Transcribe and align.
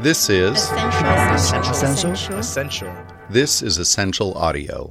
This 0.00 0.30
is 0.30 0.70
Ascential. 0.70 1.72
Ascential. 1.72 2.38
Ascential. 2.38 2.96
this 3.30 3.62
is 3.62 3.78
Ascential 3.78 4.32
audio. 4.34 4.90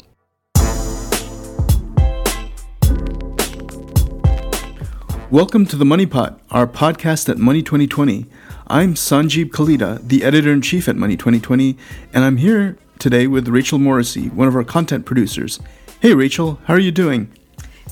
Welcome 5.31 5.65
to 5.67 5.78
the 5.78 5.85
Money 5.85 6.05
Pot, 6.05 6.41
our 6.51 6.67
podcast 6.67 7.29
at 7.29 7.38
Money 7.38 7.63
2020. 7.63 8.25
I'm 8.67 8.96
Sanjib 8.96 9.51
Kalita, 9.51 10.05
the 10.05 10.25
editor 10.25 10.51
in 10.51 10.62
chief 10.62 10.89
at 10.89 10.98
Money 10.98 11.16
2020, 11.16 11.78
and 12.12 12.26
I'm 12.26 12.36
here 12.36 12.78
today 13.00 13.28
with 13.28 13.48
Rachel 13.48 13.80
Morrissey, 13.80 14.28
one 14.28 14.50
of 14.50 14.58
our 14.58 14.66
content 14.66 15.05
producers. 15.05 15.62
Hey, 16.02 16.16
Rachel, 16.16 16.60
how 16.66 16.74
are 16.74 16.80
you 16.80 16.92
doing? 16.92 17.32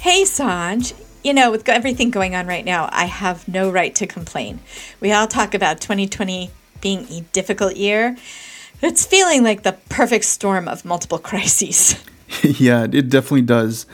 Hey, 0.01 0.23
Sanj. 0.23 0.93
You 1.23 1.33
know, 1.33 1.49
with 1.49 1.69
everything 1.69 2.11
going 2.11 2.35
on 2.35 2.45
right 2.45 2.65
now, 2.65 2.89
I 2.91 3.05
have 3.05 3.47
no 3.47 3.71
right 3.71 3.95
to 3.95 4.05
complain. 4.05 4.59
We 4.99 5.13
all 5.13 5.27
talk 5.27 5.53
about 5.53 5.79
2020 5.79 6.51
being 6.85 7.07
a 7.09 7.21
difficult 7.33 7.75
year. 7.75 8.15
It's 8.79 9.07
feeling 9.07 9.43
like 9.43 9.63
the 9.63 9.73
perfect 9.89 10.23
storm 10.25 10.67
of 10.67 10.85
multiple 10.85 11.17
crises. 11.31 11.95
yeah, 12.43 12.83
it 12.83 13.09
definitely 13.09 13.41
does. 13.41 13.87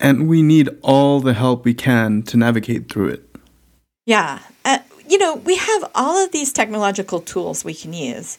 And 0.00 0.28
we 0.28 0.42
need 0.42 0.68
all 0.82 1.20
the 1.20 1.34
help 1.34 1.64
we 1.64 1.72
can 1.72 2.24
to 2.24 2.36
navigate 2.36 2.90
through 2.90 3.10
it. 3.10 3.36
Yeah. 4.06 4.40
Uh, 4.64 4.80
you 5.08 5.18
know, 5.18 5.36
we 5.36 5.54
have 5.54 5.88
all 5.94 6.16
of 6.18 6.32
these 6.32 6.52
technological 6.52 7.20
tools 7.20 7.64
we 7.64 7.74
can 7.74 7.92
use, 7.92 8.38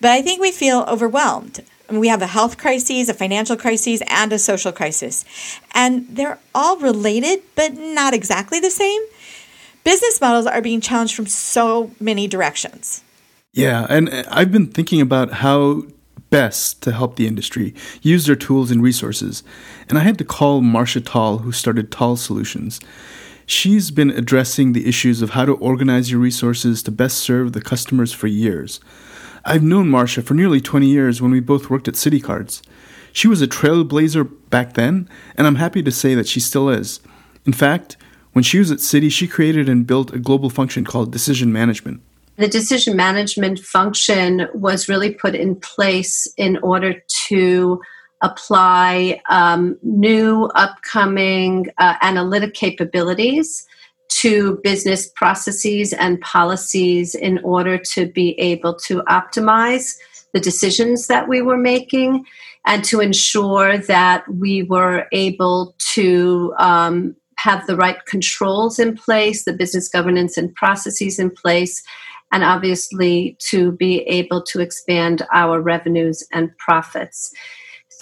but 0.00 0.12
I 0.12 0.22
think 0.22 0.40
we 0.40 0.52
feel 0.52 0.84
overwhelmed. 0.86 1.64
We 1.90 2.06
have 2.06 2.22
a 2.22 2.28
health 2.28 2.56
crisis, 2.56 3.08
a 3.08 3.14
financial 3.14 3.56
crisis, 3.56 4.00
and 4.06 4.32
a 4.32 4.38
social 4.38 4.70
crisis. 4.70 5.24
And 5.74 6.06
they're 6.08 6.38
all 6.54 6.76
related, 6.76 7.42
but 7.56 7.74
not 7.74 8.14
exactly 8.14 8.60
the 8.60 8.70
same. 8.70 9.02
Business 9.82 10.20
models 10.20 10.46
are 10.46 10.62
being 10.62 10.80
challenged 10.80 11.16
from 11.16 11.26
so 11.26 11.90
many 11.98 12.28
directions. 12.28 13.02
Yeah, 13.52 13.86
and 13.88 14.08
uh, 14.08 14.22
I've 14.30 14.52
been 14.52 14.68
thinking 14.68 15.00
about 15.00 15.32
how 15.32 15.82
best 16.30 16.82
to 16.82 16.92
help 16.92 17.16
the 17.16 17.26
industry 17.26 17.74
use 18.00 18.26
their 18.26 18.36
tools 18.36 18.70
and 18.70 18.80
resources. 18.80 19.42
And 19.88 19.98
I 19.98 20.02
had 20.02 20.18
to 20.18 20.24
call 20.24 20.60
Marcia 20.60 21.00
Tal, 21.00 21.38
who 21.38 21.50
started 21.50 21.90
Tal 21.90 22.14
Solutions. 22.14 22.78
She's 23.46 23.90
been 23.90 24.10
addressing 24.10 24.72
the 24.72 24.88
issues 24.88 25.20
of 25.20 25.30
how 25.30 25.44
to 25.46 25.54
organize 25.54 26.12
your 26.12 26.20
resources 26.20 26.84
to 26.84 26.92
best 26.92 27.18
serve 27.18 27.52
the 27.52 27.60
customers 27.60 28.12
for 28.12 28.28
years. 28.28 28.78
I've 29.44 29.64
known 29.64 29.88
Marcia 29.88 30.22
for 30.22 30.34
nearly 30.34 30.60
20 30.60 30.86
years 30.86 31.20
when 31.20 31.32
we 31.32 31.40
both 31.40 31.68
worked 31.68 31.88
at 31.88 31.94
Citi 31.94 32.22
Cards. 32.22 32.62
She 33.12 33.26
was 33.26 33.42
a 33.42 33.48
trailblazer 33.48 34.30
back 34.50 34.74
then, 34.74 35.08
and 35.36 35.48
I'm 35.48 35.56
happy 35.56 35.82
to 35.82 35.90
say 35.90 36.14
that 36.14 36.28
she 36.28 36.38
still 36.38 36.68
is. 36.68 37.00
In 37.44 37.52
fact, 37.52 37.96
when 38.32 38.44
she 38.44 38.60
was 38.60 38.70
at 38.70 38.78
Citi, 38.78 39.10
she 39.10 39.26
created 39.26 39.68
and 39.68 39.88
built 39.88 40.14
a 40.14 40.20
global 40.20 40.50
function 40.50 40.84
called 40.84 41.10
decision 41.10 41.52
management. 41.52 42.00
The 42.40 42.48
decision 42.48 42.96
management 42.96 43.58
function 43.58 44.48
was 44.54 44.88
really 44.88 45.12
put 45.12 45.34
in 45.34 45.56
place 45.56 46.26
in 46.38 46.56
order 46.62 47.02
to 47.28 47.82
apply 48.22 49.20
um, 49.28 49.76
new 49.82 50.44
upcoming 50.54 51.66
uh, 51.76 51.96
analytic 52.00 52.54
capabilities 52.54 53.66
to 54.08 54.58
business 54.64 55.06
processes 55.06 55.92
and 55.92 56.18
policies 56.22 57.14
in 57.14 57.40
order 57.44 57.76
to 57.76 58.06
be 58.06 58.30
able 58.40 58.74
to 58.86 59.02
optimize 59.02 59.98
the 60.32 60.40
decisions 60.40 61.08
that 61.08 61.28
we 61.28 61.42
were 61.42 61.58
making 61.58 62.24
and 62.66 62.84
to 62.84 63.00
ensure 63.00 63.76
that 63.76 64.24
we 64.32 64.62
were 64.62 65.06
able 65.12 65.74
to 65.92 66.54
um, 66.58 67.14
have 67.36 67.66
the 67.66 67.76
right 67.76 68.06
controls 68.06 68.78
in 68.78 68.96
place, 68.96 69.44
the 69.44 69.52
business 69.52 69.90
governance 69.90 70.38
and 70.38 70.54
processes 70.54 71.18
in 71.18 71.30
place, 71.30 71.82
and 72.32 72.44
obviously 72.44 73.36
to 73.48 73.72
be 73.72 74.00
able 74.02 74.42
to 74.42 74.60
expand 74.60 75.22
our 75.32 75.60
revenues 75.60 76.26
and 76.32 76.56
profits. 76.58 77.32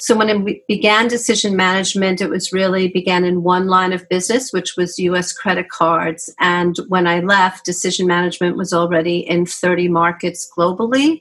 So 0.00 0.16
when 0.16 0.44
we 0.44 0.62
began 0.68 1.08
decision 1.08 1.56
management, 1.56 2.20
it 2.20 2.30
was 2.30 2.52
really 2.52 2.88
began 2.88 3.24
in 3.24 3.42
one 3.42 3.66
line 3.66 3.92
of 3.92 4.08
business, 4.08 4.52
which 4.52 4.76
was 4.76 4.98
U.S. 5.00 5.32
credit 5.32 5.70
cards. 5.70 6.32
And 6.38 6.76
when 6.86 7.08
I 7.08 7.18
left, 7.20 7.64
decision 7.64 8.06
management 8.06 8.56
was 8.56 8.72
already 8.72 9.18
in 9.18 9.44
30 9.44 9.88
markets 9.88 10.48
globally 10.56 11.20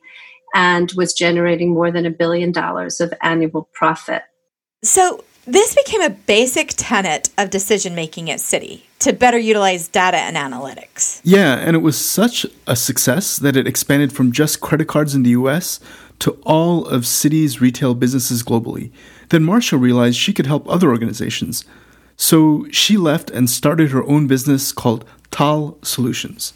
and 0.54 0.92
was 0.96 1.14
generating 1.14 1.74
more 1.74 1.92
than 1.92 2.06
a 2.06 2.12
billion 2.12 2.52
dollars 2.52 3.02
of 3.02 3.14
annual 3.24 3.68
profit. 3.74 4.24
So 4.84 5.24
this 5.48 5.74
became 5.74 6.02
a 6.02 6.10
basic 6.10 6.74
tenet 6.76 7.30
of 7.38 7.50
decision 7.50 7.96
making 7.96 8.30
at 8.30 8.40
Citi 8.40 8.82
to 9.00 9.14
better 9.14 9.38
utilize 9.38 9.88
data 9.88 10.18
and 10.18 10.36
analytics. 10.36 11.22
Yeah, 11.24 11.56
and 11.56 11.76
it 11.76 11.80
was 11.80 11.98
such 11.98 12.46
a 12.68 12.76
success 12.76 13.38
that 13.38 13.56
it 13.56 13.66
expanded 13.66 14.12
from 14.12 14.34
just 14.34 14.60
credit 14.60 14.88
cards 14.90 15.16
in 15.16 15.24
the 15.24 15.30
US 15.32 15.80
to 16.20 16.32
all 16.44 16.86
of 16.86 17.04
Citi's 17.04 17.62
retail 17.62 17.96
businesses 17.96 18.44
globally. 18.44 18.92
Then 19.30 19.44
Marcia 19.44 19.78
realized 19.78 20.18
she 20.18 20.34
could 20.34 20.48
help 20.48 20.68
other 20.70 20.90
organizations. 20.90 21.64
So 22.18 22.68
she 22.72 22.98
left 22.98 23.30
and 23.30 23.50
started 23.50 23.92
her 23.92 24.04
own 24.04 24.28
business 24.28 24.72
called 24.72 25.06
Tal 25.32 25.78
Solutions. 25.82 26.54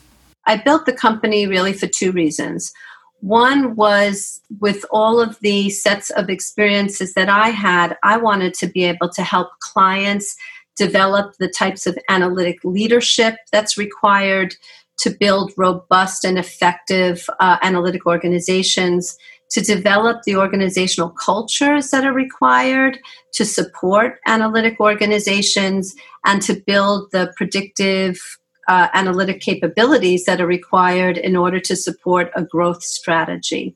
I 0.47 0.58
built 0.58 0.85
the 0.85 0.94
company 0.94 1.47
really 1.47 1.72
for 1.72 1.88
two 1.88 2.12
reasons. 2.12 2.73
One 3.22 3.76
was 3.76 4.42
with 4.59 4.84
all 4.92 5.22
of 5.22 5.40
the 5.42 5.70
sets 5.70 6.09
of 6.12 6.30
experiences 6.30 7.14
that 7.14 7.30
I 7.30 7.50
had, 7.50 7.98
I 8.04 8.18
wanted 8.18 8.54
to 8.56 8.68
be 8.68 8.84
able 8.84 9.09
to 9.09 9.22
help 9.22 9.50
clients 9.59 10.36
develop 10.76 11.36
the 11.38 11.48
types 11.48 11.86
of 11.86 11.98
analytic 12.09 12.59
leadership 12.64 13.36
that's 13.52 13.78
required 13.78 14.56
to 14.98 15.12
build 15.12 15.52
robust 15.56 16.26
and 16.26 16.38
effective 16.38 17.28
uh, 17.40 17.58
analytic 17.62 18.06
organizations, 18.06 19.18
to 19.52 19.62
develop 19.62 20.24
the 20.24 20.36
organizational 20.36 21.09
cultures 21.09 21.92
that 21.92 22.06
are 22.06 22.14
required 22.14 22.98
to 23.34 23.46
support 23.46 24.20
analytic 24.26 24.80
organizations, 24.80 25.96
and 26.26 26.42
to 26.42 26.56
build 26.56 27.12
the 27.12 27.32
predictive 27.36 28.40
uh, 28.72 28.88
analytic 28.94 29.42
capabilities 29.42 30.24
that 30.24 30.40
are 30.40 30.48
required 30.48 31.18
in 31.18 31.36
order 31.36 31.59
to 31.59 31.76
support 31.76 32.32
a 32.38 32.44
growth 32.44 32.82
strategy. 32.82 33.76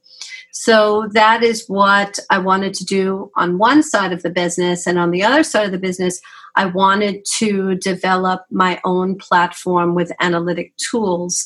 So 0.53 1.09
that 1.11 1.43
is 1.43 1.65
what 1.67 2.17
I 2.29 2.37
wanted 2.37 2.73
to 2.75 2.85
do 2.85 3.29
on 3.35 3.57
one 3.57 3.83
side 3.83 4.13
of 4.13 4.23
the 4.23 4.29
business. 4.29 4.87
And 4.87 4.97
on 4.97 5.11
the 5.11 5.21
other 5.21 5.43
side 5.43 5.65
of 5.65 5.73
the 5.73 5.77
business, 5.89 6.21
I 6.55 6.67
wanted 6.67 7.25
to 7.39 7.75
develop 7.75 8.45
my 8.49 8.79
own 8.85 9.17
platform 9.17 9.95
with 9.95 10.13
analytic 10.21 10.71
tools. 10.77 11.45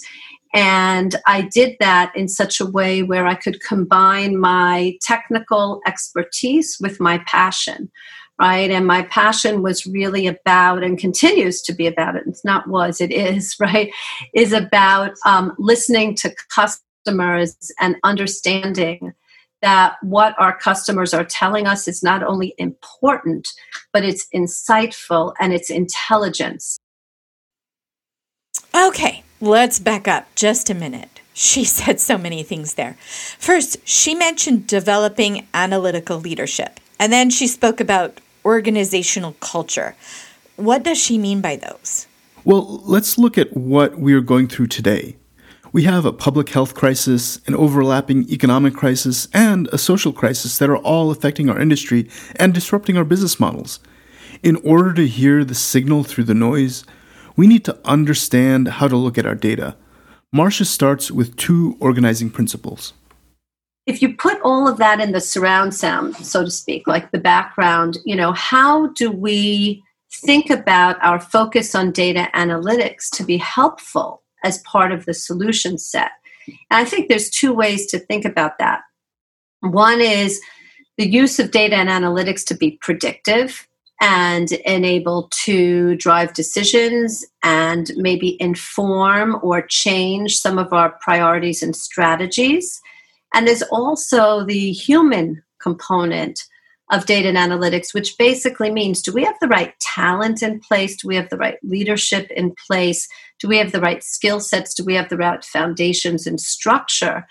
And 0.54 1.16
I 1.26 1.42
did 1.42 1.76
that 1.80 2.16
in 2.16 2.28
such 2.28 2.62
a 2.62 2.68
way 2.68 3.02
where 3.02 3.26
I 3.26 3.34
could 3.34 3.64
combine 3.64 4.40
my 4.40 4.96
technical 5.02 5.82
expertise 5.88 6.78
with 6.80 7.00
my 7.00 7.18
passion 7.26 7.90
right? 8.40 8.72
And 8.72 8.88
my 8.88 9.04
passion 9.04 9.62
was 9.62 9.86
really 9.86 10.28
about, 10.28 10.84
and 10.84 10.98
continues 10.98 11.62
to 11.64 11.74
be 11.74 11.88
about 11.88 12.16
it. 12.16 12.24
It's 12.26 12.46
not 12.46 12.68
was, 12.68 13.02
it 13.02 13.12
is, 13.12 13.56
right? 13.60 13.92
Is 14.34 14.54
about 14.54 15.14
um, 15.26 15.54
listening 15.58 16.16
to 16.16 16.34
customers 16.50 17.56
and 17.80 17.98
understanding 18.04 19.14
that 19.62 19.98
what 20.02 20.36
our 20.40 20.58
customers 20.58 21.14
are 21.14 21.26
telling 21.26 21.68
us 21.68 21.88
is 21.88 22.02
not 22.02 22.24
only 22.24 22.54
important, 22.58 23.48
but 23.92 24.06
it's 24.06 24.26
insightful 24.34 25.34
and 25.40 25.54
it's 25.54 25.70
intelligence. 25.70 26.80
Okay, 28.74 29.24
let's 29.42 29.80
back 29.80 30.08
up 30.08 30.34
just 30.36 30.70
a 30.70 30.74
minute. 30.74 31.20
She 31.34 31.64
said 31.66 32.00
so 32.00 32.18
many 32.18 32.44
things 32.44 32.76
there. 32.76 32.96
First, 33.38 33.78
she 33.84 34.16
mentioned 34.16 34.68
developing 34.68 35.48
analytical 35.54 36.20
leadership, 36.20 36.80
and 37.00 37.12
then 37.12 37.30
she 37.30 37.48
spoke 37.48 37.82
about 37.82 38.22
organizational 38.46 39.34
culture. 39.40 39.96
What 40.56 40.84
does 40.84 40.98
she 40.98 41.18
mean 41.18 41.42
by 41.42 41.56
those? 41.56 42.08
Well, 42.46 42.82
let's 42.86 43.18
look 43.18 43.38
at 43.38 43.56
what 43.56 44.00
we 44.00 44.14
are 44.14 44.22
going 44.22 44.48
through 44.48 44.68
today. 44.68 45.18
We 45.72 45.84
have 45.84 46.06
a 46.06 46.14
public 46.14 46.50
health 46.50 46.74
crisis, 46.74 47.40
an 47.46 47.54
overlapping 47.54 48.28
economic 48.30 48.74
crisis, 48.74 49.28
and 49.34 49.68
a 49.68 49.78
social 49.78 50.12
crisis 50.12 50.58
that 50.58 50.70
are 50.70 50.78
all 50.78 51.12
affecting 51.12 51.50
our 51.50 51.60
industry 51.60 52.10
and 52.38 52.54
disrupting 52.54 52.98
our 52.98 53.04
business 53.04 53.40
models. 53.40 53.80
In 54.42 54.56
order 54.58 54.94
to 54.94 55.06
hear 55.06 55.46
the 55.46 55.54
signal 55.54 56.04
through 56.04 56.24
the 56.24 56.34
noise, 56.34 56.86
we 57.36 57.46
need 57.46 57.64
to 57.66 57.78
understand 57.86 58.68
how 58.68 58.88
to 58.88 58.98
look 58.98 59.18
at 59.18 59.26
our 59.26 59.36
data. 59.36 59.76
Marcia 60.32 60.66
starts 60.66 61.12
with 61.12 61.36
two 61.36 61.78
organizing 61.80 62.30
principles 62.30 62.94
if 63.90 64.04
you 64.04 64.16
put 64.16 64.40
all 64.44 64.68
of 64.68 64.78
that 64.78 65.00
in 65.00 65.14
the 65.14 65.20
surround 65.20 65.74
sound, 65.74 66.16
so 66.18 66.46
to 66.46 66.52
speak, 66.52 66.86
like 66.86 67.10
the 67.10 67.18
background, 67.18 67.98
you 68.06 68.16
know, 68.16 68.32
how 68.34 68.88
do 68.90 69.10
we 69.10 69.84
think 70.14 70.52
about 70.52 71.04
our 71.04 71.20
focus 71.20 71.74
on 71.74 71.92
data 71.92 72.30
analytics 72.36 73.10
to 73.14 73.24
be 73.24 73.38
helpful 73.38 74.22
as 74.44 74.60
part 74.60 74.92
of 74.92 75.06
the 75.06 75.14
solution 75.16 75.80
set? 75.80 76.12
And 76.48 76.56
I 76.70 76.86
think 76.86 77.10
there's 77.10 77.32
two 77.32 77.52
ways 77.52 77.88
to 77.88 77.98
think 77.98 78.26
about 78.26 78.60
that. 78.60 78.82
One 79.62 80.02
is 80.02 80.40
the 81.00 81.10
use 81.10 81.40
of 81.40 81.50
data 81.50 81.76
and 81.76 81.90
analytics 81.90 82.46
to 82.46 82.56
be 82.56 82.78
predictive 82.82 83.68
and 84.02 84.52
enable 84.52 85.30
to 85.46 85.96
drive 85.96 86.34
decisions 86.34 87.26
and 87.44 87.92
maybe 87.96 88.38
inform 88.40 89.40
or 89.42 89.64
change 89.64 90.38
some 90.38 90.60
of 90.60 90.74
our 90.74 90.92
priorities 91.02 91.64
and 91.64 91.76
strategies. 91.76 92.80
And 93.34 93.48
there's 93.48 93.64
also 93.64 94.44
the 94.46 94.72
human 94.72 95.44
component 95.62 96.42
of 96.92 97.06
data 97.06 97.28
and 97.28 97.38
analytics, 97.38 97.94
which 97.94 98.18
basically 98.18 98.72
means 98.72 99.02
do 99.02 99.12
we 99.14 99.24
have 99.24 99.38
the 99.40 99.48
right 99.48 99.74
talent 99.80 100.42
in 100.42 100.60
place? 100.60 100.96
Do 100.96 101.08
we 101.08 101.16
have 101.16 101.30
the 101.30 101.38
right 101.38 101.58
leadership 101.64 102.32
in 102.32 102.56
place? 102.68 103.08
Do 103.40 103.48
we 103.48 103.58
have 103.58 103.72
the 103.72 103.82
right 103.82 104.04
skill 104.04 104.40
sets? 104.40 104.74
Do 104.74 104.84
we 104.84 104.96
have 104.96 105.10
the 105.10 105.18
right 105.18 105.44
foundations 105.46 106.26
and 106.26 106.42
structure 106.42 107.28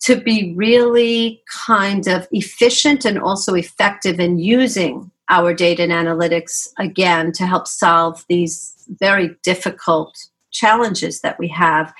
to 0.00 0.20
be 0.20 0.54
really 0.54 1.42
kind 1.50 2.06
of 2.08 2.26
efficient 2.30 3.04
and 3.04 3.18
also 3.18 3.54
effective 3.54 4.20
in 4.20 4.38
using 4.38 5.10
our 5.28 5.54
data 5.54 5.82
and 5.82 5.92
analytics 5.92 6.68
again 6.78 7.32
to 7.32 7.46
help 7.46 7.66
solve 7.66 8.24
these 8.28 8.74
very 8.98 9.36
difficult 9.42 10.18
challenges 10.50 11.20
that 11.20 11.38
we 11.38 11.48
have? 11.48 11.92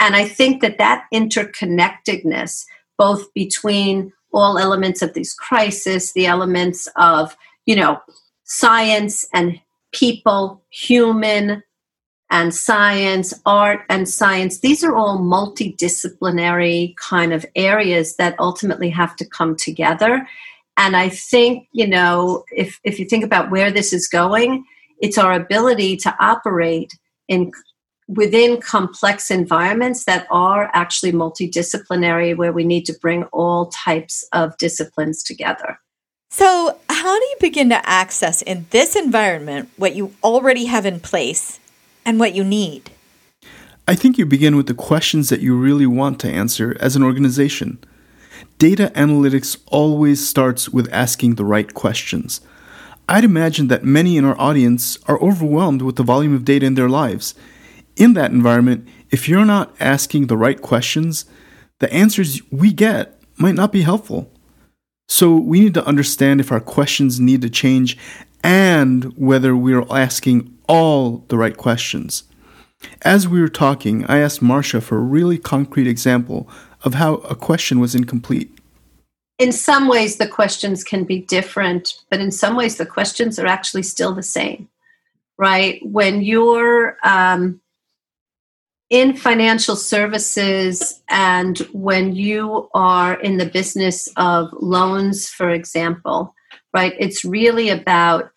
And 0.00 0.14
I 0.14 0.26
think 0.26 0.62
that 0.62 0.78
that 0.78 1.04
interconnectedness, 1.12 2.64
both 2.98 3.32
between 3.34 4.12
all 4.32 4.58
elements 4.58 5.02
of 5.02 5.14
this 5.14 5.34
crisis, 5.34 6.12
the 6.12 6.26
elements 6.26 6.88
of, 6.96 7.36
you 7.64 7.76
know, 7.76 8.00
science 8.44 9.26
and 9.32 9.60
people, 9.92 10.62
human 10.70 11.62
and 12.30 12.54
science, 12.54 13.32
art 13.46 13.80
and 13.88 14.08
science, 14.08 14.60
these 14.60 14.82
are 14.82 14.94
all 14.94 15.18
multidisciplinary 15.18 16.96
kind 16.96 17.32
of 17.32 17.46
areas 17.54 18.16
that 18.16 18.38
ultimately 18.38 18.90
have 18.90 19.14
to 19.16 19.24
come 19.24 19.56
together. 19.56 20.26
And 20.76 20.96
I 20.96 21.08
think, 21.08 21.68
you 21.72 21.86
know, 21.86 22.44
if, 22.50 22.78
if 22.84 22.98
you 22.98 23.06
think 23.06 23.24
about 23.24 23.50
where 23.50 23.70
this 23.70 23.92
is 23.92 24.08
going, 24.08 24.64
it's 25.00 25.18
our 25.18 25.32
ability 25.32 25.96
to 25.98 26.14
operate 26.20 26.92
in 27.28 27.52
within 28.08 28.60
complex 28.60 29.30
environments 29.30 30.04
that 30.04 30.26
are 30.30 30.70
actually 30.72 31.12
multidisciplinary, 31.12 32.36
where 32.36 32.52
we 32.52 32.64
need 32.64 32.84
to 32.86 32.98
bring 33.00 33.24
all 33.24 33.66
types 33.66 34.24
of 34.32 34.56
disciplines 34.58 35.22
together. 35.22 35.78
So, 36.30 36.78
how 36.90 37.18
do 37.18 37.24
you 37.24 37.36
begin 37.40 37.68
to 37.70 37.88
access 37.88 38.42
in 38.42 38.66
this 38.70 38.96
environment 38.96 39.70
what 39.76 39.94
you 39.94 40.14
already 40.22 40.66
have 40.66 40.84
in 40.86 41.00
place 41.00 41.58
and 42.04 42.18
what 42.18 42.34
you 42.34 42.44
need? 42.44 42.90
I 43.88 43.94
think 43.94 44.18
you 44.18 44.26
begin 44.26 44.56
with 44.56 44.66
the 44.66 44.74
questions 44.74 45.28
that 45.28 45.40
you 45.40 45.56
really 45.56 45.86
want 45.86 46.18
to 46.20 46.30
answer 46.30 46.76
as 46.80 46.96
an 46.96 47.04
organization. 47.04 47.78
Data 48.58 48.90
analytics 48.94 49.56
always 49.66 50.26
starts 50.26 50.68
with 50.68 50.92
asking 50.92 51.36
the 51.36 51.44
right 51.44 51.72
questions. 51.72 52.40
I'd 53.08 53.22
imagine 53.22 53.68
that 53.68 53.84
many 53.84 54.16
in 54.16 54.24
our 54.24 54.38
audience 54.40 54.98
are 55.06 55.20
overwhelmed 55.20 55.82
with 55.82 55.94
the 55.94 56.02
volume 56.02 56.34
of 56.34 56.44
data 56.44 56.66
in 56.66 56.74
their 56.74 56.88
lives 56.88 57.34
in 57.96 58.12
that 58.14 58.30
environment, 58.30 58.86
if 59.10 59.28
you're 59.28 59.44
not 59.44 59.74
asking 59.80 60.26
the 60.26 60.36
right 60.36 60.60
questions, 60.60 61.24
the 61.80 61.92
answers 61.92 62.40
we 62.50 62.72
get 62.72 63.20
might 63.36 63.54
not 63.54 63.72
be 63.72 63.82
helpful. 63.82 64.30
So 65.08 65.36
we 65.36 65.60
need 65.60 65.74
to 65.74 65.86
understand 65.86 66.40
if 66.40 66.50
our 66.50 66.60
questions 66.60 67.20
need 67.20 67.42
to 67.42 67.50
change 67.50 67.96
and 68.42 69.04
whether 69.16 69.56
we're 69.56 69.86
asking 69.90 70.56
all 70.68 71.24
the 71.28 71.36
right 71.36 71.56
questions. 71.56 72.24
As 73.02 73.26
we 73.26 73.40
were 73.40 73.48
talking, 73.48 74.04
I 74.06 74.18
asked 74.18 74.42
Marcia 74.42 74.80
for 74.80 74.96
a 74.96 75.00
really 75.00 75.38
concrete 75.38 75.86
example 75.86 76.48
of 76.82 76.94
how 76.94 77.14
a 77.14 77.34
question 77.34 77.80
was 77.80 77.94
incomplete. 77.94 78.52
In 79.38 79.52
some 79.52 79.88
ways, 79.88 80.16
the 80.16 80.28
questions 80.28 80.82
can 80.82 81.04
be 81.04 81.20
different, 81.20 81.94
but 82.10 82.20
in 82.20 82.30
some 82.30 82.56
ways, 82.56 82.76
the 82.76 82.86
questions 82.86 83.38
are 83.38 83.46
actually 83.46 83.82
still 83.82 84.14
the 84.14 84.22
same, 84.22 84.68
right? 85.36 85.80
When 85.84 86.22
you're 86.22 86.96
um, 87.02 87.60
in 88.88 89.16
financial 89.16 89.74
services 89.74 91.02
and 91.08 91.58
when 91.72 92.14
you 92.14 92.68
are 92.74 93.14
in 93.20 93.36
the 93.38 93.46
business 93.46 94.08
of 94.16 94.48
loans, 94.60 95.28
for 95.28 95.50
example, 95.50 96.34
right, 96.72 96.94
it's 96.98 97.24
really 97.24 97.68
about 97.68 98.30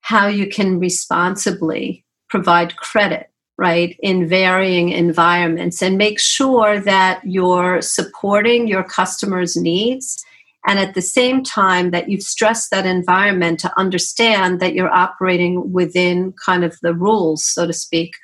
how 0.00 0.28
you 0.28 0.46
can 0.46 0.78
responsibly 0.78 2.04
provide 2.28 2.76
credit, 2.76 3.30
right, 3.58 3.96
in 4.00 4.28
varying 4.28 4.90
environments 4.90 5.82
and 5.82 5.98
make 5.98 6.20
sure 6.20 6.78
that 6.78 7.20
you're 7.24 7.82
supporting 7.82 8.68
your 8.68 8.84
customers' 8.84 9.56
needs. 9.56 10.24
And 10.68 10.78
at 10.78 10.94
the 10.94 11.02
same 11.02 11.42
time, 11.42 11.90
that 11.90 12.08
you've 12.08 12.22
stressed 12.22 12.70
that 12.70 12.86
environment 12.86 13.58
to 13.60 13.78
understand 13.78 14.60
that 14.60 14.74
you're 14.74 14.92
operating 14.92 15.72
within 15.72 16.32
kind 16.44 16.64
of 16.64 16.76
the 16.82 16.94
rules, 16.94 17.44
so 17.44 17.66
to 17.66 17.72
speak, 17.72 18.14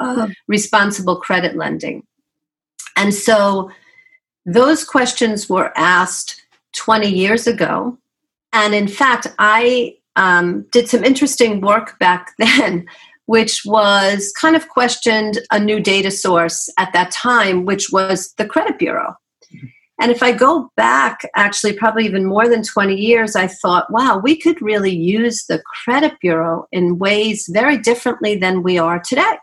uh, 0.00 0.28
responsible 0.48 1.16
credit 1.16 1.56
lending. 1.56 2.02
And 2.96 3.12
so 3.14 3.70
those 4.46 4.84
questions 4.84 5.48
were 5.48 5.72
asked 5.76 6.42
20 6.76 7.08
years 7.08 7.46
ago. 7.46 7.98
And 8.52 8.74
in 8.74 8.88
fact, 8.88 9.26
I 9.38 9.96
um, 10.16 10.66
did 10.70 10.88
some 10.88 11.04
interesting 11.04 11.60
work 11.60 11.98
back 11.98 12.32
then, 12.38 12.86
which 13.26 13.62
was 13.64 14.32
kind 14.38 14.54
of 14.54 14.68
questioned 14.68 15.38
a 15.50 15.58
new 15.58 15.80
data 15.80 16.10
source 16.10 16.70
at 16.78 16.92
that 16.92 17.10
time, 17.10 17.64
which 17.64 17.90
was 17.90 18.32
the 18.36 18.46
credit 18.46 18.78
bureau. 18.78 19.14
And 20.00 20.10
if 20.10 20.24
I 20.24 20.32
go 20.32 20.72
back, 20.76 21.20
actually, 21.36 21.72
probably 21.74 22.04
even 22.04 22.26
more 22.26 22.48
than 22.48 22.64
20 22.64 22.96
years, 22.96 23.36
I 23.36 23.46
thought, 23.46 23.90
wow, 23.92 24.18
we 24.18 24.36
could 24.36 24.60
really 24.60 24.94
use 24.94 25.44
the 25.44 25.62
credit 25.84 26.18
bureau 26.20 26.66
in 26.72 26.98
ways 26.98 27.48
very 27.50 27.78
differently 27.78 28.36
than 28.36 28.64
we 28.64 28.76
are 28.76 28.98
today 28.98 29.36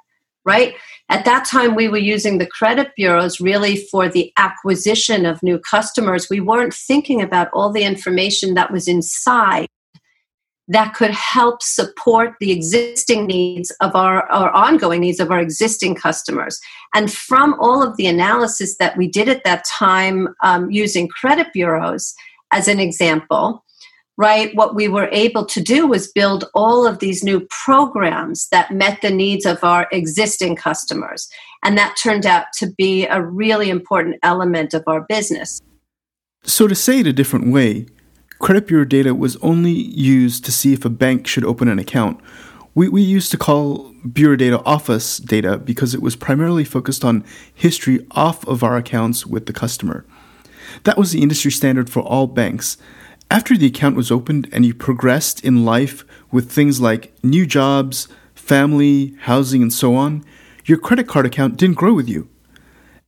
right? 0.46 0.76
At 1.10 1.26
that 1.26 1.46
time, 1.46 1.76
we 1.76 1.88
were 1.88 1.98
using 1.98 2.38
the 2.38 2.48
credit 2.48 2.92
bureaus 2.96 3.40
really 3.40 3.76
for 3.76 4.10
the 4.10 4.32
acquisition 4.38 5.26
of 5.26 5.44
new 5.44 5.60
customers. 5.60 6.30
We 6.30 6.40
weren't 6.40 6.74
thinking 6.74 7.22
about 7.22 7.50
all 7.54 7.72
the 7.72 7.84
information 7.84 8.54
that 8.56 8.72
was 8.72 8.88
inside 8.88 9.68
that 10.68 10.94
could 10.94 11.12
help 11.12 11.62
support 11.62 12.36
the 12.40 12.52
existing 12.52 13.26
needs 13.26 13.72
of 13.82 13.94
our, 13.94 14.24
our 14.32 14.52
ongoing 14.52 15.02
needs 15.02 15.20
of 15.20 15.30
our 15.30 15.40
existing 15.42 15.96
customers. 15.96 16.62
And 16.96 17.12
from 17.12 17.56
all 17.60 17.84
of 17.84 17.98
the 17.98 18.08
analysis 18.08 18.78
that 18.78 18.96
we 18.96 19.10
did 19.10 19.28
at 19.28 19.44
that 19.44 19.66
time 19.66 20.30
um, 20.44 20.72
using 20.72 21.10
credit 21.10 21.48
bureaus, 21.52 22.16
as 22.54 22.70
an 22.70 22.80
example, 22.80 23.66
right, 24.18 24.56
what 24.56 24.76
we 24.76 24.88
were 24.88 25.10
able 25.12 25.46
to 25.46 25.62
do 25.62 25.88
was 25.88 26.12
build 26.12 26.46
all 26.54 26.86
of 26.86 27.00
these 27.00 27.24
new 27.24 27.48
programs 27.50 28.48
that 28.50 28.72
met 28.72 29.02
the 29.02 29.10
needs 29.10 29.46
of 29.46 29.64
our 29.64 29.88
existing 29.92 30.56
customers. 30.56 31.30
And 31.64 31.78
that 31.78 31.96
turned 32.02 32.26
out 32.26 32.46
to 32.56 32.68
be 32.68 33.06
a 33.06 33.22
really 33.22 33.70
important 33.70 34.18
element 34.24 34.74
of 34.74 34.84
our 34.88 35.02
business. 35.02 35.62
So, 36.44 36.68
to 36.68 36.76
say 36.76 37.00
it 37.00 37.08
a 37.08 37.14
different 37.14 37.52
way, 37.52 37.86
credit 38.40 38.68
bureau 38.68 38.86
data 38.86 39.14
was 39.14 39.38
only 39.38 39.72
used 39.72 40.44
to 40.46 40.52
see 40.52 40.74
if 40.74 40.84
a 40.84 40.90
bank 40.90 41.28
should 41.28 41.46
open 41.46 41.68
an 41.68 41.78
account. 41.78 42.20
We, 42.74 42.90
we 42.90 43.02
used 43.02 43.32
to 43.32 43.38
call 43.38 43.94
bureau 44.12 44.36
data 44.36 44.64
office 44.64 45.18
data 45.18 45.58
because 45.58 45.94
it 45.94 46.02
was 46.02 46.16
primarily 46.16 46.64
focused 46.64 47.06
on 47.06 47.24
history 47.54 48.06
off 48.12 48.48
of 48.48 48.64
our 48.64 48.78
accounts 48.78 49.26
with 49.28 49.46
the 49.46 49.54
customer. 49.54 50.06
That 50.84 50.98
was 50.98 51.12
the 51.12 51.22
industry 51.22 51.52
standard 51.52 51.90
for 51.90 52.02
all 52.02 52.28
banks, 52.28 52.78
after 53.32 53.56
the 53.56 53.68
account 53.68 53.96
was 53.96 54.12
opened 54.12 54.50
and 54.52 54.66
you 54.66 54.74
progressed 54.74 55.42
in 55.46 55.64
life 55.64 56.04
with 56.32 56.52
things 56.52 56.82
like 56.82 57.14
new 57.24 57.46
jobs, 57.46 58.10
family, 58.36 59.16
housing, 59.22 59.62
and 59.62 59.72
so 59.72 59.96
on, 59.96 60.26
your 60.66 60.78
credit 60.78 61.08
card 61.08 61.26
account 61.26 61.56
didn't 61.56 61.78
grow 61.78 61.94
with 61.94 62.10
you. 62.10 62.28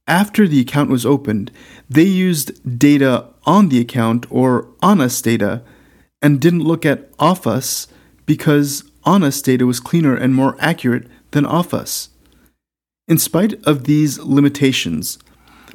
After 0.08 0.48
the 0.48 0.62
account 0.62 0.90
was 0.90 1.06
opened, 1.06 1.52
they 1.90 2.04
used 2.04 2.80
data 2.80 3.28
on 3.46 3.68
the 3.68 3.82
account 3.82 4.26
or 4.30 4.70
on 4.82 5.02
us 5.02 5.22
data 5.22 5.62
and 6.22 6.40
didn't 6.40 6.64
look 6.64 6.86
at 6.86 7.10
off 7.20 7.46
us 7.46 7.88
because 8.26 8.90
on 9.04 9.24
us 9.24 9.42
data 9.42 9.66
was 9.66 9.82
cleaner 9.82 10.16
and 10.16 10.34
more 10.34 10.56
accurate 10.58 11.06
than 11.32 11.46
off 11.46 11.74
us. 11.74 12.10
In 13.10 13.18
spite 13.18 13.62
of 13.66 13.84
these 13.84 14.20
limitations, 14.20 15.20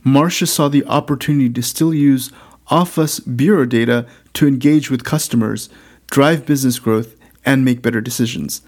Marcia 0.03 0.47
saw 0.47 0.69
the 0.69 0.87
opportunity 0.87 1.51
to 1.51 1.63
still 1.63 1.93
use 1.93 2.33
off 2.71 2.99
us 2.99 3.19
bureau 3.21 3.65
data 3.65 4.07
to 4.39 4.47
engage 4.47 4.89
with 4.89 5.03
customers, 5.03 5.69
drive 6.13 6.47
business 6.47 6.79
growth, 6.79 7.17
and 7.45 7.65
make 7.65 7.83
better 7.83 8.01
decisions. 8.01 8.63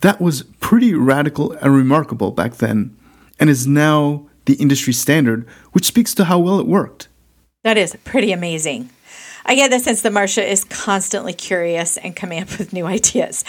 That 0.00 0.20
was 0.20 0.42
pretty 0.58 0.92
radical 0.92 1.52
and 1.52 1.72
remarkable 1.72 2.32
back 2.32 2.56
then, 2.56 2.96
and 3.38 3.48
is 3.48 3.64
now 3.64 4.28
the 4.46 4.54
industry 4.54 4.92
standard, 4.92 5.46
which 5.70 5.84
speaks 5.84 6.14
to 6.14 6.24
how 6.24 6.40
well 6.40 6.58
it 6.58 6.66
worked. 6.66 7.06
That 7.62 7.78
is 7.78 7.96
pretty 8.02 8.32
amazing. 8.32 8.90
I 9.46 9.54
get 9.54 9.70
the 9.70 9.78
sense 9.78 10.02
that 10.02 10.12
Marcia 10.12 10.42
is 10.42 10.64
constantly 10.64 11.34
curious 11.34 11.96
and 11.98 12.16
coming 12.16 12.40
up 12.42 12.58
with 12.58 12.72
new 12.72 12.86
ideas. 12.86 13.44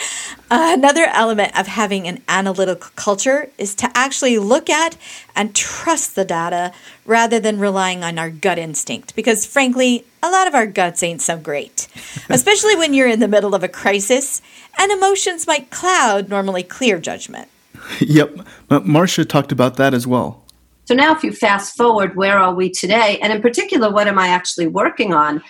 Uh, 0.52 0.76
another 0.78 1.06
element 1.06 1.58
of 1.58 1.68
having 1.68 2.08
an 2.08 2.22
analytical 2.28 2.90
culture 2.96 3.50
is 3.58 3.74
to 3.76 3.90
actually 3.96 4.38
look 4.38 4.70
at 4.70 4.98
and 5.36 5.56
trust 5.56 6.16
the 6.16 6.26
data 6.26 6.74
rather 7.06 7.40
than 7.40 7.60
relying 7.60 8.04
on 8.04 8.20
our 8.20 8.30
gut 8.30 8.60
instinct, 8.60 9.16
because 9.16 9.46
frankly, 9.46 10.06
a 10.22 10.30
lot 10.30 10.48
of 10.48 10.56
our 10.56 10.68
guts 10.68 11.02
ain't 11.02 11.22
so 11.22 11.38
great, 11.38 11.88
especially 12.30 12.76
when 12.76 12.94
you're 12.94 13.08
in 13.08 13.20
the 13.20 13.28
middle 13.28 13.56
of 13.56 13.64
a 13.64 13.70
crisis 13.70 14.42
and 14.78 14.92
emotions 14.92 15.48
might 15.48 15.70
cloud 15.70 16.28
normally 16.30 16.64
clear 16.64 17.00
judgment. 17.00 17.48
Yep, 18.00 18.40
Marcia 18.84 19.26
talked 19.26 19.52
about 19.52 19.78
that 19.78 19.94
as 19.94 20.08
well. 20.08 20.44
So 20.86 20.94
now, 20.94 21.16
if 21.16 21.24
you 21.24 21.32
fast 21.32 21.76
forward, 21.76 22.16
where 22.16 22.38
are 22.38 22.54
we 22.54 22.70
today? 22.70 23.18
And 23.22 23.34
in 23.34 23.42
particular, 23.42 23.92
what 23.92 24.08
am 24.08 24.20
I 24.20 24.28
actually 24.28 24.68
working 24.68 25.14
on? 25.14 25.42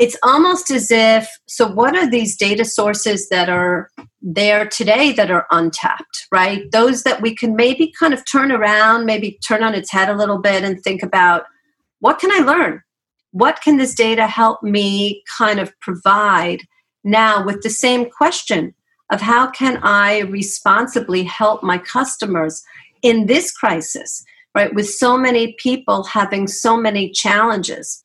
It's 0.00 0.16
almost 0.22 0.70
as 0.70 0.90
if 0.90 1.28
so 1.46 1.68
what 1.68 1.94
are 1.94 2.10
these 2.10 2.34
data 2.34 2.64
sources 2.64 3.28
that 3.28 3.50
are 3.50 3.90
there 4.22 4.66
today 4.66 5.12
that 5.12 5.30
are 5.30 5.46
untapped 5.50 6.26
right? 6.32 6.62
Those 6.72 7.02
that 7.02 7.20
we 7.20 7.36
can 7.36 7.54
maybe 7.54 7.92
kind 7.98 8.14
of 8.14 8.24
turn 8.24 8.50
around 8.50 9.04
maybe 9.04 9.38
turn 9.46 9.62
on 9.62 9.74
its 9.74 9.92
head 9.92 10.08
a 10.08 10.16
little 10.16 10.38
bit 10.38 10.64
and 10.64 10.82
think 10.82 11.02
about 11.02 11.44
what 12.00 12.18
can 12.18 12.32
i 12.32 12.44
learn? 12.44 12.82
What 13.32 13.60
can 13.60 13.76
this 13.76 13.94
data 13.94 14.26
help 14.26 14.62
me 14.62 15.22
kind 15.38 15.60
of 15.60 15.78
provide 15.80 16.62
now 17.04 17.44
with 17.44 17.62
the 17.62 17.70
same 17.70 18.10
question 18.10 18.74
of 19.12 19.20
how 19.20 19.50
can 19.50 19.78
i 19.82 20.20
responsibly 20.20 21.24
help 21.24 21.62
my 21.62 21.76
customers 21.78 22.64
in 23.02 23.26
this 23.26 23.52
crisis 23.52 24.24
right? 24.54 24.74
With 24.74 24.88
so 24.90 25.16
many 25.16 25.54
people 25.58 26.02
having 26.04 26.48
so 26.48 26.76
many 26.76 27.10
challenges 27.10 28.04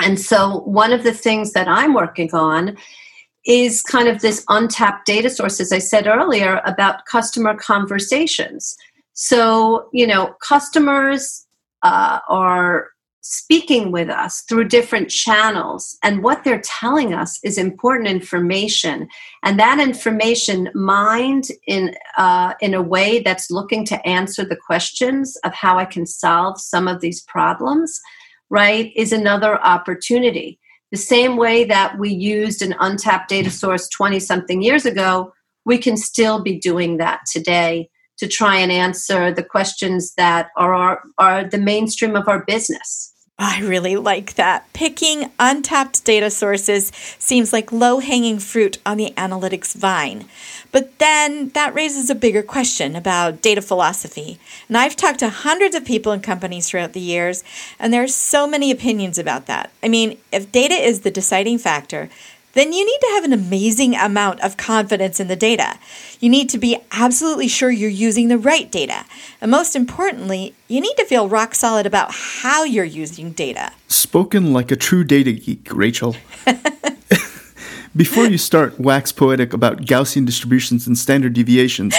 and 0.00 0.18
so, 0.18 0.60
one 0.60 0.92
of 0.92 1.04
the 1.04 1.12
things 1.12 1.52
that 1.52 1.68
I'm 1.68 1.94
working 1.94 2.32
on 2.34 2.76
is 3.46 3.82
kind 3.82 4.08
of 4.08 4.20
this 4.20 4.44
untapped 4.48 5.06
data 5.06 5.30
source, 5.30 5.60
as 5.60 5.72
I 5.72 5.78
said 5.78 6.06
earlier, 6.06 6.60
about 6.64 7.06
customer 7.06 7.54
conversations. 7.54 8.76
So, 9.12 9.88
you 9.92 10.06
know, 10.06 10.34
customers 10.42 11.46
uh, 11.82 12.20
are 12.28 12.88
speaking 13.22 13.92
with 13.92 14.08
us 14.08 14.42
through 14.42 14.64
different 14.64 15.10
channels, 15.10 15.96
and 16.02 16.22
what 16.22 16.42
they're 16.42 16.62
telling 16.62 17.12
us 17.12 17.38
is 17.44 17.58
important 17.58 18.08
information. 18.08 19.08
And 19.42 19.58
that 19.58 19.78
information, 19.78 20.70
mined 20.74 21.48
in 21.66 21.94
uh, 22.16 22.54
in 22.60 22.74
a 22.74 22.82
way 22.82 23.20
that's 23.20 23.50
looking 23.50 23.84
to 23.86 24.06
answer 24.06 24.44
the 24.44 24.56
questions 24.56 25.36
of 25.44 25.52
how 25.54 25.78
I 25.78 25.84
can 25.84 26.06
solve 26.06 26.60
some 26.60 26.88
of 26.88 27.00
these 27.00 27.20
problems 27.22 28.00
right, 28.50 28.92
is 28.96 29.12
another 29.12 29.60
opportunity. 29.62 30.58
The 30.90 30.98
same 30.98 31.36
way 31.36 31.64
that 31.64 31.98
we 31.98 32.10
used 32.10 32.62
an 32.62 32.74
untapped 32.80 33.28
data 33.28 33.50
source 33.50 33.88
20 33.88 34.18
something 34.20 34.60
years 34.60 34.84
ago, 34.84 35.32
we 35.64 35.78
can 35.78 35.96
still 35.96 36.42
be 36.42 36.58
doing 36.58 36.96
that 36.96 37.20
today 37.30 37.88
to 38.18 38.26
try 38.26 38.56
and 38.56 38.72
answer 38.72 39.32
the 39.32 39.42
questions 39.42 40.14
that 40.16 40.48
are, 40.56 40.74
are, 40.74 41.02
are 41.18 41.44
the 41.44 41.58
mainstream 41.58 42.16
of 42.16 42.28
our 42.28 42.44
business. 42.44 43.14
I 43.42 43.60
really 43.62 43.96
like 43.96 44.34
that. 44.34 44.70
Picking 44.74 45.30
untapped 45.38 46.04
data 46.04 46.30
sources 46.30 46.92
seems 47.18 47.54
like 47.54 47.72
low 47.72 48.00
hanging 48.00 48.38
fruit 48.38 48.76
on 48.84 48.98
the 48.98 49.14
analytics 49.16 49.74
vine. 49.74 50.26
But 50.72 50.98
then 50.98 51.48
that 51.54 51.74
raises 51.74 52.10
a 52.10 52.14
bigger 52.14 52.42
question 52.42 52.94
about 52.94 53.40
data 53.40 53.62
philosophy. 53.62 54.38
And 54.68 54.76
I've 54.76 54.94
talked 54.94 55.20
to 55.20 55.30
hundreds 55.30 55.74
of 55.74 55.86
people 55.86 56.12
and 56.12 56.22
companies 56.22 56.68
throughout 56.68 56.92
the 56.92 57.00
years, 57.00 57.42
and 57.78 57.94
there 57.94 58.02
are 58.02 58.08
so 58.08 58.46
many 58.46 58.70
opinions 58.70 59.16
about 59.18 59.46
that. 59.46 59.70
I 59.82 59.88
mean, 59.88 60.18
if 60.30 60.52
data 60.52 60.74
is 60.74 61.00
the 61.00 61.10
deciding 61.10 61.56
factor, 61.56 62.10
then 62.52 62.72
you 62.72 62.84
need 62.84 62.98
to 63.00 63.10
have 63.14 63.24
an 63.24 63.32
amazing 63.32 63.94
amount 63.94 64.40
of 64.40 64.56
confidence 64.56 65.20
in 65.20 65.28
the 65.28 65.36
data. 65.36 65.78
You 66.18 66.28
need 66.28 66.48
to 66.50 66.58
be 66.58 66.78
absolutely 66.90 67.48
sure 67.48 67.70
you're 67.70 67.90
using 67.90 68.28
the 68.28 68.38
right 68.38 68.70
data. 68.70 69.04
And 69.40 69.50
most 69.50 69.76
importantly, 69.76 70.54
you 70.66 70.80
need 70.80 70.94
to 70.96 71.04
feel 71.04 71.28
rock 71.28 71.54
solid 71.54 71.86
about 71.86 72.10
how 72.12 72.64
you're 72.64 72.84
using 72.84 73.32
data. 73.32 73.72
Spoken 73.88 74.52
like 74.52 74.70
a 74.70 74.76
true 74.76 75.04
data 75.04 75.32
geek, 75.32 75.68
Rachel. 75.72 76.16
Before 77.96 78.24
you 78.24 78.38
start 78.38 78.78
wax 78.78 79.10
poetic 79.10 79.52
about 79.52 79.82
Gaussian 79.82 80.24
distributions 80.24 80.86
and 80.86 80.96
standard 80.96 81.32
deviations, 81.32 81.94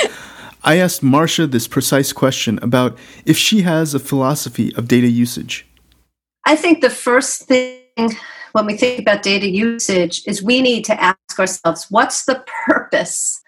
I 0.64 0.78
asked 0.78 1.04
Marcia 1.04 1.48
this 1.48 1.68
precise 1.68 2.14
question 2.14 2.60
about 2.62 2.98
if 3.26 3.38
she 3.38 3.64
has 3.64 3.94
a 3.94 4.00
philosophy 4.00 4.74
of 4.76 4.88
data 4.88 5.08
usage. 5.08 5.66
I 6.46 6.56
think 6.56 6.82
the 6.82 6.90
first 6.90 7.44
thing 7.44 8.16
when 8.54 8.66
we 8.66 8.76
think 8.76 9.00
about 9.00 9.24
data 9.24 9.48
usage 9.48 10.24
is 10.26 10.44
we 10.44 10.62
need 10.62 10.86
to 10.86 11.02
ask 11.02 11.40
ourselves 11.40 11.88
what's 11.90 12.26
the 12.26 12.44
purpose 12.66 13.42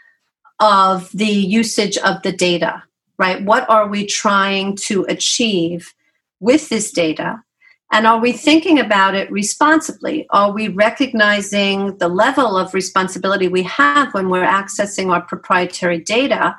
of 0.60 1.12
the 1.12 1.25
usage 1.25 1.98
of 1.98 2.22
the 2.22 2.31
data, 2.31 2.83
right? 3.17 3.43
What 3.43 3.69
are 3.69 3.88
we 3.88 4.05
trying 4.05 4.75
to 4.77 5.05
achieve 5.10 5.93
with 6.39 6.69
this 6.69 6.91
data? 6.91 7.43
And 7.91 8.07
are 8.07 8.19
we 8.19 8.31
thinking 8.31 8.79
about 8.79 9.13
it 9.13 9.31
responsibly? 9.31 10.25
Are 10.31 10.51
we 10.51 10.67
recognizing 10.67 11.98
the 11.98 12.07
level 12.07 12.57
of 12.57 12.74
responsibility 12.74 13.48
we 13.48 13.63
have 13.63 14.13
when 14.13 14.29
we're 14.29 14.45
accessing 14.45 15.12
our 15.12 15.22
proprietary 15.22 16.00
data, 16.00 16.55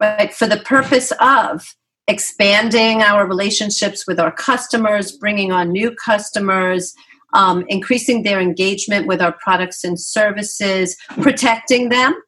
right, 0.00 0.32
for 0.32 0.46
the 0.46 0.58
purpose 0.58 1.12
of 1.20 1.74
expanding 2.06 3.02
our 3.02 3.26
relationships 3.26 4.06
with 4.06 4.20
our 4.20 4.30
customers, 4.30 5.12
bringing 5.12 5.52
on 5.52 5.72
new 5.72 5.94
customers, 5.96 6.94
um, 7.34 7.64
increasing 7.68 8.22
their 8.22 8.40
engagement 8.40 9.06
with 9.06 9.20
our 9.20 9.32
products 9.32 9.84
and 9.84 10.00
services, 10.00 10.96
protecting 11.20 11.88
them, 11.88 12.20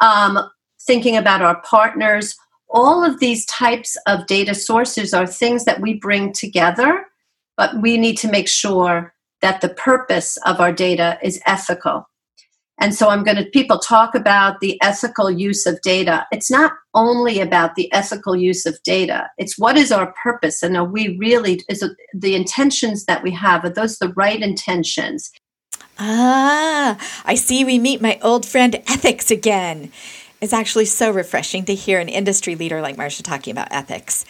um, 0.00 0.38
thinking 0.80 1.16
about 1.16 1.42
our 1.42 1.60
partners. 1.62 2.36
All 2.68 3.04
of 3.04 3.20
these 3.20 3.44
types 3.46 3.96
of 4.06 4.26
data 4.26 4.54
sources 4.54 5.12
are 5.12 5.26
things 5.26 5.64
that 5.64 5.80
we 5.80 5.94
bring 5.94 6.32
together, 6.32 7.06
but 7.56 7.80
we 7.80 7.98
need 7.98 8.16
to 8.18 8.30
make 8.30 8.48
sure 8.48 9.14
that 9.42 9.60
the 9.60 9.68
purpose 9.68 10.38
of 10.46 10.60
our 10.60 10.72
data 10.72 11.18
is 11.22 11.40
ethical 11.46 12.08
and 12.82 12.92
so 12.92 13.08
I'm 13.08 13.22
going 13.22 13.36
to, 13.36 13.44
people 13.44 13.78
talk 13.78 14.16
about 14.16 14.58
the 14.58 14.76
ethical 14.82 15.30
use 15.30 15.66
of 15.66 15.80
data. 15.82 16.26
It's 16.32 16.50
not 16.50 16.72
only 16.94 17.38
about 17.38 17.76
the 17.76 17.90
ethical 17.92 18.34
use 18.34 18.66
of 18.66 18.76
data, 18.82 19.30
it's 19.38 19.56
what 19.56 19.78
is 19.78 19.92
our 19.92 20.12
purpose? 20.20 20.64
And 20.64 20.76
are 20.76 20.84
we 20.84 21.16
really, 21.16 21.62
is 21.68 21.80
it, 21.80 21.92
the 22.12 22.34
intentions 22.34 23.04
that 23.04 23.22
we 23.22 23.30
have, 23.30 23.64
are 23.64 23.70
those 23.70 23.98
the 23.98 24.08
right 24.14 24.42
intentions? 24.42 25.30
Ah, 26.00 26.98
I 27.24 27.36
see 27.36 27.64
we 27.64 27.78
meet 27.78 28.02
my 28.02 28.18
old 28.20 28.44
friend 28.44 28.74
ethics 28.88 29.30
again. 29.30 29.92
It's 30.40 30.52
actually 30.52 30.86
so 30.86 31.12
refreshing 31.12 31.64
to 31.66 31.76
hear 31.76 32.00
an 32.00 32.08
industry 32.08 32.56
leader 32.56 32.80
like 32.80 32.96
Marcia 32.96 33.22
talking 33.22 33.52
about 33.52 33.68
ethics. 33.70 34.24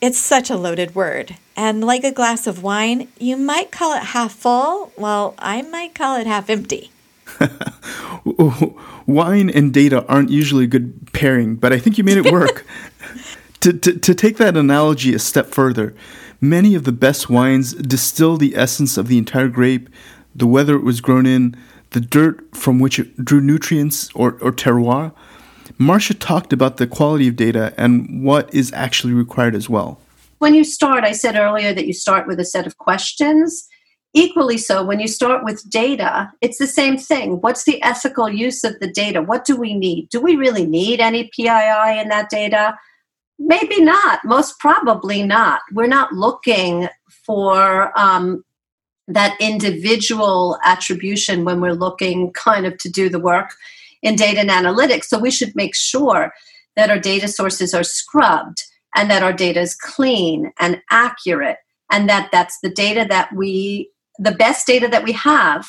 It's 0.00 0.18
such 0.18 0.50
a 0.50 0.56
loaded 0.56 0.96
word. 0.96 1.36
And 1.56 1.84
like 1.84 2.02
a 2.02 2.10
glass 2.10 2.48
of 2.48 2.64
wine, 2.64 3.06
you 3.16 3.36
might 3.36 3.70
call 3.70 3.96
it 3.96 4.02
half 4.02 4.32
full, 4.32 4.92
while 4.96 5.36
I 5.38 5.62
might 5.62 5.94
call 5.94 6.16
it 6.16 6.26
half 6.26 6.50
empty. 6.50 6.90
Wine 9.06 9.50
and 9.50 9.72
data 9.72 10.04
aren't 10.06 10.30
usually 10.30 10.64
a 10.64 10.68
good 10.68 11.12
pairing, 11.12 11.56
but 11.56 11.72
I 11.72 11.78
think 11.78 11.98
you 11.98 12.04
made 12.04 12.18
it 12.18 12.32
work. 12.32 12.66
to, 13.60 13.72
to, 13.72 13.98
to 13.98 14.14
take 14.14 14.36
that 14.38 14.56
analogy 14.56 15.14
a 15.14 15.18
step 15.18 15.46
further, 15.46 15.94
many 16.40 16.74
of 16.74 16.84
the 16.84 16.92
best 16.92 17.30
wines 17.30 17.74
distill 17.74 18.36
the 18.36 18.56
essence 18.56 18.96
of 18.96 19.08
the 19.08 19.18
entire 19.18 19.48
grape, 19.48 19.88
the 20.34 20.46
weather 20.46 20.76
it 20.76 20.84
was 20.84 21.00
grown 21.00 21.26
in, 21.26 21.56
the 21.90 22.00
dirt 22.00 22.44
from 22.54 22.78
which 22.78 22.98
it 22.98 23.24
drew 23.24 23.40
nutrients 23.40 24.10
or, 24.14 24.32
or 24.40 24.52
terroir. 24.52 25.12
Marcia 25.78 26.14
talked 26.14 26.52
about 26.52 26.76
the 26.76 26.86
quality 26.86 27.28
of 27.28 27.36
data 27.36 27.72
and 27.76 28.24
what 28.24 28.52
is 28.52 28.72
actually 28.72 29.12
required 29.12 29.54
as 29.54 29.68
well. 29.68 30.00
When 30.38 30.54
you 30.54 30.64
start, 30.64 31.04
I 31.04 31.12
said 31.12 31.36
earlier 31.36 31.72
that 31.72 31.86
you 31.86 31.94
start 31.94 32.26
with 32.26 32.38
a 32.38 32.44
set 32.44 32.66
of 32.66 32.76
questions 32.78 33.68
Equally 34.16 34.56
so, 34.56 34.82
when 34.82 34.98
you 34.98 35.08
start 35.08 35.44
with 35.44 35.68
data, 35.68 36.32
it's 36.40 36.56
the 36.56 36.66
same 36.66 36.96
thing. 36.96 37.42
What's 37.42 37.64
the 37.64 37.82
ethical 37.82 38.30
use 38.30 38.64
of 38.64 38.80
the 38.80 38.90
data? 38.90 39.20
What 39.20 39.44
do 39.44 39.56
we 39.56 39.74
need? 39.74 40.08
Do 40.08 40.22
we 40.22 40.36
really 40.36 40.64
need 40.64 41.00
any 41.00 41.24
PII 41.24 42.00
in 42.00 42.08
that 42.08 42.30
data? 42.30 42.78
Maybe 43.38 43.78
not. 43.82 44.24
Most 44.24 44.58
probably 44.58 45.22
not. 45.22 45.60
We're 45.70 45.86
not 45.86 46.14
looking 46.14 46.88
for 47.26 47.92
um, 47.94 48.42
that 49.06 49.36
individual 49.38 50.58
attribution 50.64 51.44
when 51.44 51.60
we're 51.60 51.74
looking 51.74 52.32
kind 52.32 52.64
of 52.64 52.78
to 52.78 52.88
do 52.88 53.10
the 53.10 53.20
work 53.20 53.52
in 54.00 54.16
data 54.16 54.40
and 54.40 54.48
analytics. 54.48 55.04
So 55.04 55.18
we 55.18 55.30
should 55.30 55.54
make 55.54 55.74
sure 55.74 56.32
that 56.74 56.88
our 56.88 56.98
data 56.98 57.28
sources 57.28 57.74
are 57.74 57.84
scrubbed 57.84 58.64
and 58.96 59.10
that 59.10 59.22
our 59.22 59.34
data 59.34 59.60
is 59.60 59.74
clean 59.74 60.52
and 60.58 60.80
accurate 60.90 61.58
and 61.92 62.08
that 62.08 62.30
that's 62.32 62.58
the 62.62 62.70
data 62.70 63.04
that 63.10 63.30
we 63.34 63.90
the 64.18 64.32
best 64.32 64.66
data 64.66 64.88
that 64.88 65.04
we 65.04 65.12
have 65.12 65.66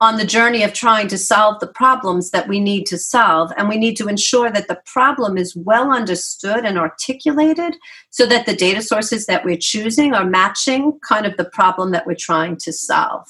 on 0.00 0.18
the 0.18 0.26
journey 0.26 0.62
of 0.62 0.74
trying 0.74 1.08
to 1.08 1.16
solve 1.16 1.58
the 1.58 1.66
problems 1.66 2.30
that 2.30 2.48
we 2.48 2.60
need 2.60 2.84
to 2.86 2.98
solve. 2.98 3.50
And 3.56 3.68
we 3.68 3.78
need 3.78 3.96
to 3.96 4.08
ensure 4.08 4.50
that 4.50 4.68
the 4.68 4.80
problem 4.84 5.38
is 5.38 5.56
well 5.56 5.90
understood 5.90 6.66
and 6.66 6.76
articulated 6.76 7.76
so 8.10 8.26
that 8.26 8.44
the 8.44 8.54
data 8.54 8.82
sources 8.82 9.26
that 9.26 9.44
we're 9.44 9.56
choosing 9.56 10.12
are 10.12 10.24
matching 10.24 10.98
kind 11.08 11.24
of 11.24 11.36
the 11.38 11.46
problem 11.46 11.92
that 11.92 12.06
we're 12.06 12.14
trying 12.14 12.56
to 12.58 12.72
solve. 12.72 13.26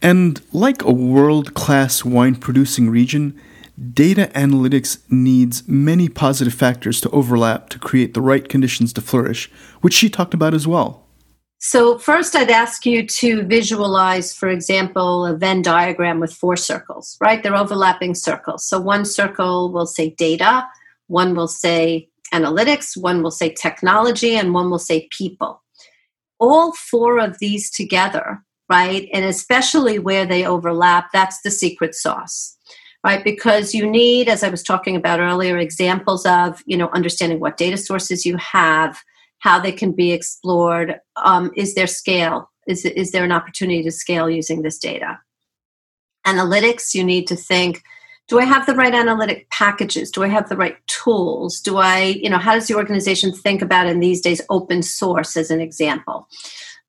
And 0.00 0.40
like 0.52 0.82
a 0.82 0.92
world 0.92 1.54
class 1.54 2.04
wine 2.04 2.36
producing 2.36 2.88
region, 2.88 3.38
data 3.92 4.30
analytics 4.34 4.98
needs 5.10 5.66
many 5.66 6.08
positive 6.08 6.54
factors 6.54 7.00
to 7.00 7.10
overlap 7.10 7.68
to 7.70 7.78
create 7.78 8.14
the 8.14 8.22
right 8.22 8.48
conditions 8.48 8.92
to 8.92 9.00
flourish, 9.00 9.50
which 9.80 9.94
she 9.94 10.08
talked 10.08 10.34
about 10.34 10.54
as 10.54 10.66
well. 10.66 11.06
So, 11.62 11.98
first, 11.98 12.34
I'd 12.34 12.48
ask 12.48 12.86
you 12.86 13.06
to 13.06 13.42
visualize, 13.42 14.32
for 14.34 14.48
example, 14.48 15.26
a 15.26 15.36
Venn 15.36 15.60
diagram 15.60 16.18
with 16.18 16.32
four 16.32 16.56
circles, 16.56 17.18
right? 17.20 17.42
They're 17.42 17.54
overlapping 17.54 18.14
circles. 18.14 18.66
So, 18.66 18.80
one 18.80 19.04
circle 19.04 19.70
will 19.70 19.84
say 19.84 20.10
data, 20.16 20.66
one 21.08 21.34
will 21.34 21.48
say 21.48 22.08
analytics, 22.32 22.96
one 22.96 23.22
will 23.22 23.30
say 23.30 23.52
technology, 23.52 24.36
and 24.36 24.54
one 24.54 24.70
will 24.70 24.78
say 24.78 25.06
people. 25.10 25.62
All 26.38 26.72
four 26.72 27.18
of 27.18 27.38
these 27.40 27.70
together, 27.70 28.42
right? 28.70 29.10
And 29.12 29.26
especially 29.26 29.98
where 29.98 30.24
they 30.24 30.46
overlap, 30.46 31.12
that's 31.12 31.42
the 31.42 31.50
secret 31.50 31.94
sauce 31.94 32.56
right 33.02 33.24
because 33.24 33.74
you 33.74 33.90
need 33.90 34.28
as 34.28 34.42
i 34.42 34.50
was 34.50 34.62
talking 34.62 34.94
about 34.94 35.20
earlier 35.20 35.56
examples 35.56 36.26
of 36.26 36.62
you 36.66 36.76
know 36.76 36.90
understanding 36.92 37.40
what 37.40 37.56
data 37.56 37.78
sources 37.78 38.26
you 38.26 38.36
have 38.36 39.00
how 39.40 39.58
they 39.58 39.72
can 39.72 39.92
be 39.92 40.12
explored. 40.12 41.00
Um, 41.16 41.50
is 41.56 41.74
there 41.74 41.86
scale? 41.86 42.50
Is, 42.66 42.84
is 42.84 43.10
there 43.10 43.24
an 43.24 43.32
opportunity 43.32 43.82
to 43.82 43.90
scale 43.90 44.30
using 44.30 44.62
this 44.62 44.78
data? 44.78 45.18
Analytics, 46.26 46.94
you 46.94 47.02
need 47.02 47.26
to 47.26 47.36
think 47.36 47.82
do 48.30 48.38
I 48.38 48.44
have 48.44 48.64
the 48.64 48.76
right 48.76 48.94
analytic 48.94 49.50
packages? 49.50 50.08
Do 50.08 50.22
I 50.22 50.28
have 50.28 50.48
the 50.48 50.56
right 50.56 50.76
tools? 50.86 51.58
Do 51.60 51.78
I, 51.78 52.16
you 52.22 52.30
know, 52.30 52.38
how 52.38 52.54
does 52.54 52.68
the 52.68 52.76
organization 52.76 53.32
think 53.32 53.60
about 53.60 53.88
in 53.88 53.98
these 53.98 54.20
days 54.20 54.40
open 54.48 54.84
source 54.84 55.36
as 55.36 55.50
an 55.50 55.60
example? 55.60 56.28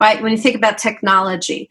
Right? 0.00 0.22
When 0.22 0.30
you 0.30 0.38
think 0.38 0.54
about 0.54 0.78
technology, 0.78 1.68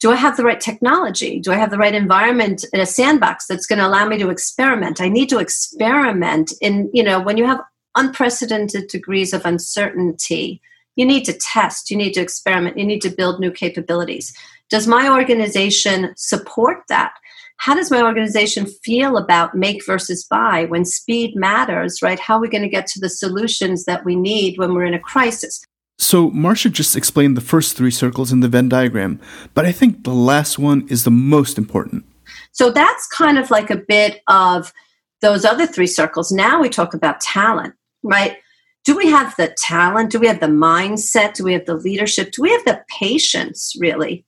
do 0.00 0.10
I 0.10 0.16
have 0.16 0.38
the 0.38 0.44
right 0.44 0.58
technology? 0.58 1.38
Do 1.38 1.52
I 1.52 1.56
have 1.56 1.70
the 1.70 1.76
right 1.76 1.94
environment 1.94 2.64
in 2.72 2.80
a 2.80 2.86
sandbox 2.86 3.46
that's 3.46 3.66
going 3.66 3.78
to 3.78 3.86
allow 3.86 4.08
me 4.08 4.16
to 4.16 4.30
experiment? 4.30 5.02
I 5.02 5.10
need 5.10 5.28
to 5.28 5.38
experiment 5.38 6.54
in, 6.62 6.90
you 6.94 7.02
know, 7.02 7.20
when 7.20 7.36
you 7.36 7.44
have 7.44 7.60
unprecedented 7.96 8.88
degrees 8.88 9.32
of 9.32 9.44
uncertainty, 9.44 10.60
you 10.96 11.06
need 11.06 11.24
to 11.24 11.32
test, 11.32 11.90
you 11.90 11.96
need 11.96 12.12
to 12.14 12.20
experiment, 12.20 12.78
you 12.78 12.84
need 12.84 13.02
to 13.02 13.10
build 13.10 13.40
new 13.40 13.50
capabilities. 13.50 14.36
Does 14.68 14.86
my 14.86 15.08
organization 15.08 16.12
support 16.16 16.82
that? 16.88 17.12
How 17.56 17.74
does 17.74 17.90
my 17.90 18.02
organization 18.02 18.66
feel 18.66 19.16
about 19.16 19.54
make 19.54 19.84
versus 19.84 20.24
buy 20.24 20.64
when 20.66 20.84
speed 20.84 21.36
matters, 21.36 22.00
right? 22.00 22.18
How 22.18 22.36
are 22.36 22.40
we 22.40 22.48
going 22.48 22.62
to 22.62 22.68
get 22.68 22.86
to 22.88 23.00
the 23.00 23.10
solutions 23.10 23.84
that 23.84 24.04
we 24.04 24.16
need 24.16 24.58
when 24.58 24.72
we're 24.72 24.84
in 24.84 24.94
a 24.94 25.00
crisis? 25.00 25.62
So, 25.98 26.30
Marcia 26.30 26.70
just 26.70 26.96
explained 26.96 27.36
the 27.36 27.42
first 27.42 27.76
three 27.76 27.90
circles 27.90 28.32
in 28.32 28.40
the 28.40 28.48
Venn 28.48 28.70
diagram, 28.70 29.20
but 29.52 29.66
I 29.66 29.72
think 29.72 30.04
the 30.04 30.14
last 30.14 30.58
one 30.58 30.88
is 30.88 31.04
the 31.04 31.10
most 31.10 31.58
important. 31.58 32.06
So, 32.52 32.70
that's 32.70 33.06
kind 33.08 33.38
of 33.38 33.50
like 33.50 33.68
a 33.68 33.76
bit 33.76 34.22
of 34.26 34.72
those 35.20 35.44
other 35.44 35.66
three 35.66 35.86
circles. 35.86 36.32
Now 36.32 36.62
we 36.62 36.70
talk 36.70 36.94
about 36.94 37.20
talent 37.20 37.74
right? 38.02 38.38
Do 38.84 38.96
we 38.96 39.08
have 39.08 39.36
the 39.36 39.54
talent? 39.58 40.10
Do 40.10 40.18
we 40.18 40.26
have 40.26 40.40
the 40.40 40.46
mindset? 40.46 41.34
Do 41.34 41.44
we 41.44 41.52
have 41.52 41.66
the 41.66 41.74
leadership? 41.74 42.32
Do 42.32 42.42
we 42.42 42.50
have 42.50 42.64
the 42.64 42.82
patience, 42.88 43.74
really, 43.78 44.24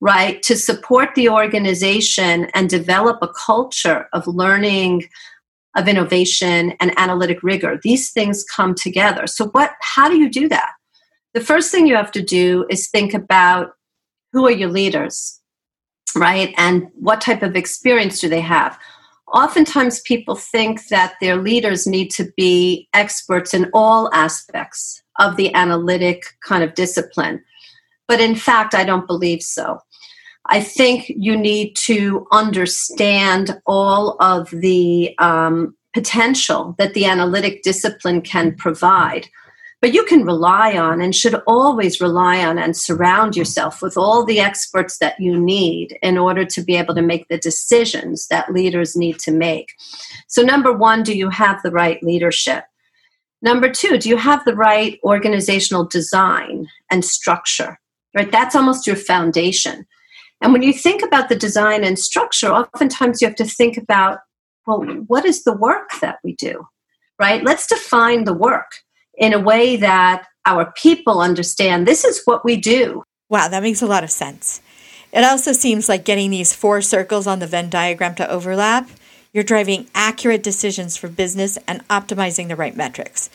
right, 0.00 0.42
to 0.42 0.56
support 0.56 1.14
the 1.14 1.30
organization 1.30 2.46
and 2.54 2.68
develop 2.68 3.18
a 3.22 3.28
culture 3.28 4.08
of 4.12 4.26
learning, 4.26 5.08
of 5.76 5.88
innovation, 5.88 6.74
and 6.78 6.98
analytic 6.98 7.42
rigor? 7.42 7.80
These 7.82 8.10
things 8.12 8.44
come 8.44 8.74
together. 8.74 9.26
So, 9.26 9.46
what? 9.48 9.72
How 9.80 10.08
do 10.08 10.18
you 10.18 10.28
do 10.28 10.48
that? 10.50 10.72
The 11.32 11.40
first 11.40 11.70
thing 11.70 11.86
you 11.86 11.96
have 11.96 12.12
to 12.12 12.22
do 12.22 12.66
is 12.68 12.88
think 12.88 13.14
about 13.14 13.72
who 14.32 14.46
are 14.46 14.52
your 14.52 14.70
leaders, 14.70 15.40
right, 16.14 16.52
and 16.58 16.88
what 16.94 17.22
type 17.22 17.42
of 17.42 17.56
experience 17.56 18.20
do 18.20 18.28
they 18.28 18.40
have 18.42 18.78
oftentimes 19.32 20.00
people 20.00 20.36
think 20.36 20.86
that 20.88 21.14
their 21.20 21.36
leaders 21.36 21.86
need 21.86 22.10
to 22.12 22.30
be 22.36 22.88
experts 22.94 23.52
in 23.54 23.70
all 23.72 24.10
aspects 24.12 25.02
of 25.18 25.36
the 25.36 25.52
analytic 25.54 26.24
kind 26.42 26.62
of 26.62 26.74
discipline. 26.74 27.42
But 28.08 28.20
in 28.20 28.36
fact, 28.36 28.74
I 28.74 28.84
don't 28.84 29.06
believe 29.06 29.42
so. 29.42 29.80
I 30.48 30.60
think 30.60 31.08
you 31.08 31.36
need 31.36 31.74
to 31.76 32.26
understand 32.30 33.60
all 33.66 34.16
of 34.20 34.50
the 34.50 35.14
um, 35.18 35.76
potential 35.92 36.76
that 36.78 36.94
the 36.94 37.04
analytic 37.06 37.62
discipline 37.62 38.20
can 38.20 38.54
provide 38.54 39.28
but 39.82 39.92
you 39.92 40.04
can 40.04 40.24
rely 40.24 40.76
on 40.76 41.00
and 41.00 41.14
should 41.14 41.34
always 41.46 42.00
rely 42.00 42.44
on 42.44 42.58
and 42.58 42.76
surround 42.76 43.36
yourself 43.36 43.82
with 43.82 43.96
all 43.96 44.24
the 44.24 44.40
experts 44.40 44.98
that 44.98 45.20
you 45.20 45.38
need 45.38 45.98
in 46.02 46.16
order 46.16 46.44
to 46.44 46.62
be 46.62 46.76
able 46.76 46.94
to 46.94 47.02
make 47.02 47.28
the 47.28 47.38
decisions 47.38 48.26
that 48.28 48.52
leaders 48.52 48.96
need 48.96 49.18
to 49.18 49.30
make. 49.30 49.68
So, 50.28 50.42
number 50.42 50.72
one, 50.72 51.02
do 51.02 51.16
you 51.16 51.28
have 51.28 51.62
the 51.62 51.70
right 51.70 52.02
leadership? 52.02 52.64
Number 53.42 53.70
two, 53.70 53.98
do 53.98 54.08
you 54.08 54.16
have 54.16 54.44
the 54.44 54.56
right 54.56 54.98
organizational 55.04 55.84
design 55.84 56.68
and 56.90 57.04
structure? 57.04 57.78
Right? 58.14 58.32
That's 58.32 58.56
almost 58.56 58.86
your 58.86 58.96
foundation. 58.96 59.86
And 60.40 60.52
when 60.52 60.62
you 60.62 60.72
think 60.72 61.02
about 61.02 61.28
the 61.28 61.36
design 61.36 61.84
and 61.84 61.98
structure, 61.98 62.50
oftentimes 62.50 63.20
you 63.20 63.28
have 63.28 63.36
to 63.36 63.44
think 63.44 63.76
about 63.76 64.20
well, 64.66 64.80
what 65.06 65.24
is 65.24 65.44
the 65.44 65.52
work 65.52 65.90
that 66.00 66.18
we 66.24 66.34
do? 66.34 66.66
Right? 67.20 67.44
Let's 67.44 67.68
define 67.68 68.24
the 68.24 68.34
work 68.34 68.72
in 69.16 69.32
a 69.32 69.38
way 69.38 69.76
that 69.76 70.26
our 70.44 70.72
people 70.72 71.20
understand 71.20 71.86
this 71.86 72.04
is 72.04 72.22
what 72.24 72.44
we 72.44 72.56
do. 72.56 73.02
Wow, 73.28 73.48
that 73.48 73.62
makes 73.62 73.82
a 73.82 73.86
lot 73.86 74.04
of 74.04 74.10
sense. 74.10 74.60
It 75.12 75.24
also 75.24 75.52
seems 75.52 75.88
like 75.88 76.04
getting 76.04 76.30
these 76.30 76.54
four 76.54 76.82
circles 76.82 77.26
on 77.26 77.38
the 77.38 77.46
Venn 77.46 77.70
diagram 77.70 78.14
to 78.16 78.30
overlap, 78.30 78.88
you're 79.32 79.44
driving 79.44 79.86
accurate 79.94 80.42
decisions 80.42 80.96
for 80.96 81.08
business 81.08 81.58
and 81.66 81.86
optimizing 81.88 82.48
the 82.48 82.56
right 82.56 82.76
metrics. 82.76 83.28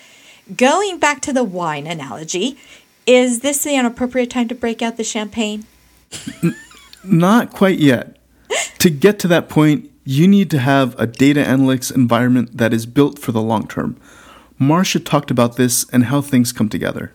Going 0.56 0.98
back 0.98 1.22
to 1.22 1.34
the 1.34 1.44
wine 1.44 1.88
analogy, 1.88 2.58
is 3.06 3.42
this 3.42 3.64
the 3.64 3.76
inappropriate 3.76 4.30
time 4.30 4.48
to 4.48 4.56
break 4.56 4.82
out 4.82 4.98
the 4.98 5.04
champagne? 5.04 5.66
Not 7.04 7.52
quite 7.52 7.80
yet. 7.80 8.18
to 8.80 8.90
get 8.90 9.20
to 9.20 9.28
that 9.30 9.50
point, 9.50 9.90
you 10.04 10.28
need 10.28 10.50
to 10.52 10.60
have 10.60 11.00
a 11.00 11.08
data 11.08 11.44
analytics 11.44 11.94
environment 11.94 12.58
that 12.58 12.74
is 12.74 12.86
built 12.86 13.20
for 13.20 13.32
the 13.32 13.42
long 13.42 13.68
term. 13.68 13.98
Marcia 14.62 15.00
talked 15.00 15.32
about 15.32 15.56
this 15.56 15.90
and 15.92 16.06
how 16.06 16.22
things 16.22 16.52
come 16.52 16.70
together. 16.70 17.12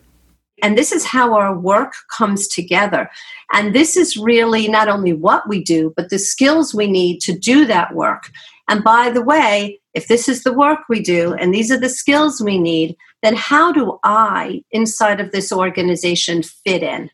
And 0.64 0.76
this 0.76 0.90
is 0.90 1.04
how 1.04 1.34
our 1.34 1.56
work 1.56 1.94
comes 2.10 2.48
together. 2.48 3.08
And 3.52 3.72
this 3.72 3.96
is 3.96 4.16
really 4.16 4.66
not 4.66 4.88
only 4.88 5.12
what 5.12 5.48
we 5.48 5.62
do, 5.62 5.92
but 5.96 6.10
the 6.10 6.18
skills 6.18 6.74
we 6.74 6.88
need 6.88 7.20
to 7.20 7.38
do 7.38 7.64
that 7.66 7.94
work. 7.94 8.30
And 8.68 8.82
by 8.82 9.10
the 9.10 9.22
way, 9.22 9.80
if 9.94 10.08
this 10.08 10.28
is 10.28 10.42
the 10.42 10.52
work 10.52 10.80
we 10.88 11.00
do 11.00 11.34
and 11.34 11.54
these 11.54 11.70
are 11.70 11.78
the 11.78 11.88
skills 11.88 12.40
we 12.40 12.58
need, 12.58 12.96
then 13.22 13.36
how 13.36 13.70
do 13.70 14.00
I, 14.02 14.64
inside 14.72 15.20
of 15.20 15.30
this 15.30 15.52
organization, 15.52 16.42
fit 16.42 16.82
in? 16.82 17.10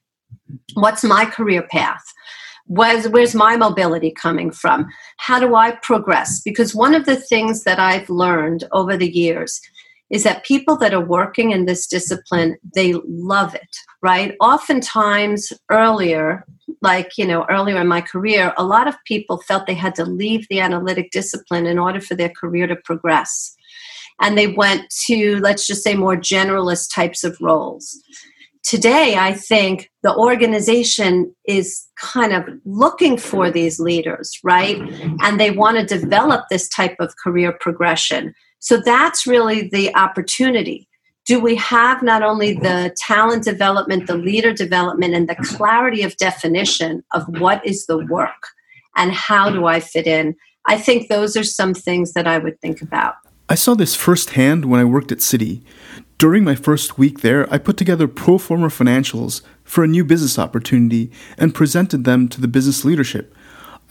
What's 0.74 1.04
my 1.04 1.26
career 1.26 1.62
path? 1.62 2.02
Where's, 2.66 3.06
where's 3.08 3.34
my 3.34 3.56
mobility 3.56 4.10
coming 4.10 4.50
from? 4.50 4.88
How 5.18 5.40
do 5.40 5.56
I 5.56 5.72
progress? 5.82 6.40
Because 6.40 6.74
one 6.74 6.94
of 6.94 7.04
the 7.04 7.16
things 7.16 7.64
that 7.64 7.78
I've 7.78 8.08
learned 8.08 8.64
over 8.72 8.96
the 8.96 9.10
years 9.10 9.60
is 10.12 10.24
that 10.24 10.44
people 10.44 10.76
that 10.76 10.94
are 10.94 11.04
working 11.04 11.50
in 11.50 11.64
this 11.64 11.86
discipline 11.86 12.56
they 12.74 12.94
love 13.04 13.54
it 13.54 13.76
right? 14.02 14.34
Oftentimes 14.40 15.52
earlier 15.70 16.44
like 16.80 17.16
you 17.16 17.26
know 17.26 17.46
earlier 17.48 17.80
in 17.80 17.86
my 17.86 18.00
career 18.00 18.52
a 18.56 18.64
lot 18.64 18.88
of 18.88 18.94
people 19.06 19.38
felt 19.38 19.66
they 19.66 19.74
had 19.74 19.94
to 19.94 20.04
leave 20.04 20.46
the 20.48 20.60
analytic 20.60 21.10
discipline 21.10 21.66
in 21.66 21.78
order 21.78 22.00
for 22.00 22.14
their 22.14 22.30
career 22.30 22.66
to 22.66 22.76
progress. 22.76 23.54
And 24.20 24.36
they 24.36 24.48
went 24.48 24.92
to 25.06 25.38
let's 25.40 25.66
just 25.66 25.82
say 25.82 25.94
more 25.94 26.16
generalist 26.16 26.94
types 26.94 27.24
of 27.24 27.36
roles. 27.40 27.98
Today 28.64 29.16
i 29.16 29.32
think 29.32 29.90
the 30.02 30.14
organization 30.14 31.34
is 31.46 31.86
kind 31.96 32.32
of 32.32 32.44
looking 32.64 33.16
for 33.16 33.50
these 33.50 33.80
leaders 33.80 34.38
right? 34.44 34.78
And 35.22 35.40
they 35.40 35.50
want 35.50 35.78
to 35.78 35.98
develop 35.98 36.44
this 36.50 36.68
type 36.68 36.96
of 37.00 37.14
career 37.22 37.52
progression 37.52 38.34
so 38.62 38.80
that's 38.80 39.26
really 39.26 39.68
the 39.68 39.92
opportunity. 39.96 40.88
Do 41.26 41.40
we 41.40 41.56
have 41.56 42.00
not 42.00 42.22
only 42.22 42.54
the 42.54 42.94
talent 42.96 43.42
development, 43.42 44.06
the 44.06 44.16
leader 44.16 44.52
development, 44.52 45.14
and 45.14 45.28
the 45.28 45.34
clarity 45.34 46.04
of 46.04 46.16
definition 46.16 47.02
of 47.12 47.24
what 47.40 47.64
is 47.66 47.86
the 47.86 47.98
work 48.06 48.50
and 48.96 49.10
how 49.10 49.50
do 49.50 49.66
I 49.66 49.80
fit 49.80 50.06
in? 50.06 50.36
I 50.66 50.78
think 50.78 51.08
those 51.08 51.36
are 51.36 51.42
some 51.42 51.74
things 51.74 52.12
that 52.12 52.28
I 52.28 52.38
would 52.38 52.60
think 52.60 52.80
about. 52.82 53.16
I 53.48 53.56
saw 53.56 53.74
this 53.74 53.96
firsthand 53.96 54.66
when 54.66 54.78
I 54.78 54.84
worked 54.84 55.10
at 55.10 55.18
Citi. 55.18 55.62
During 56.18 56.44
my 56.44 56.54
first 56.54 56.96
week 56.96 57.20
there, 57.20 57.52
I 57.52 57.58
put 57.58 57.76
together 57.76 58.06
pro 58.06 58.38
forma 58.38 58.68
financials 58.68 59.42
for 59.64 59.82
a 59.82 59.88
new 59.88 60.04
business 60.04 60.38
opportunity 60.38 61.10
and 61.36 61.52
presented 61.52 62.04
them 62.04 62.28
to 62.28 62.40
the 62.40 62.46
business 62.46 62.84
leadership. 62.84 63.34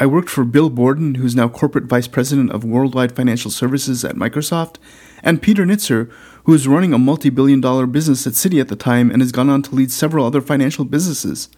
I 0.01 0.07
worked 0.07 0.31
for 0.31 0.43
Bill 0.43 0.71
Borden, 0.71 1.13
who's 1.13 1.35
now 1.35 1.47
corporate 1.47 1.83
vice 1.83 2.07
president 2.07 2.49
of 2.49 2.63
worldwide 2.63 3.15
financial 3.15 3.51
services 3.51 4.03
at 4.03 4.15
Microsoft, 4.15 4.77
and 5.21 5.43
Peter 5.43 5.63
Nitzer, 5.63 6.11
who 6.45 6.53
was 6.53 6.67
running 6.67 6.91
a 6.91 6.97
multi 6.97 7.29
billion 7.29 7.61
dollar 7.61 7.85
business 7.85 8.25
at 8.25 8.33
Citi 8.33 8.59
at 8.59 8.67
the 8.67 8.75
time 8.75 9.11
and 9.11 9.21
has 9.21 9.31
gone 9.31 9.47
on 9.47 9.61
to 9.61 9.75
lead 9.75 9.91
several 9.91 10.25
other 10.25 10.41
financial 10.41 10.85
businesses. 10.85 11.49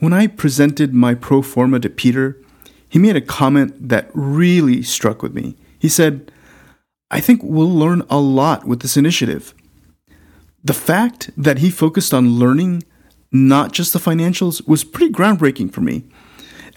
When 0.00 0.12
I 0.12 0.26
presented 0.26 0.92
my 0.92 1.14
pro 1.14 1.42
forma 1.42 1.78
to 1.78 1.88
Peter, 1.88 2.42
he 2.88 2.98
made 2.98 3.14
a 3.14 3.20
comment 3.20 3.88
that 3.88 4.10
really 4.14 4.82
struck 4.82 5.22
with 5.22 5.32
me. 5.32 5.54
He 5.78 5.88
said, 5.88 6.32
I 7.08 7.20
think 7.20 7.40
we'll 7.40 7.70
learn 7.70 8.02
a 8.10 8.18
lot 8.18 8.64
with 8.66 8.80
this 8.80 8.96
initiative. 8.96 9.54
The 10.64 10.74
fact 10.74 11.30
that 11.36 11.58
he 11.58 11.70
focused 11.70 12.12
on 12.12 12.36
learning, 12.36 12.82
not 13.30 13.70
just 13.70 13.92
the 13.92 14.00
financials, 14.00 14.66
was 14.66 14.82
pretty 14.82 15.12
groundbreaking 15.12 15.72
for 15.72 15.82
me, 15.82 16.06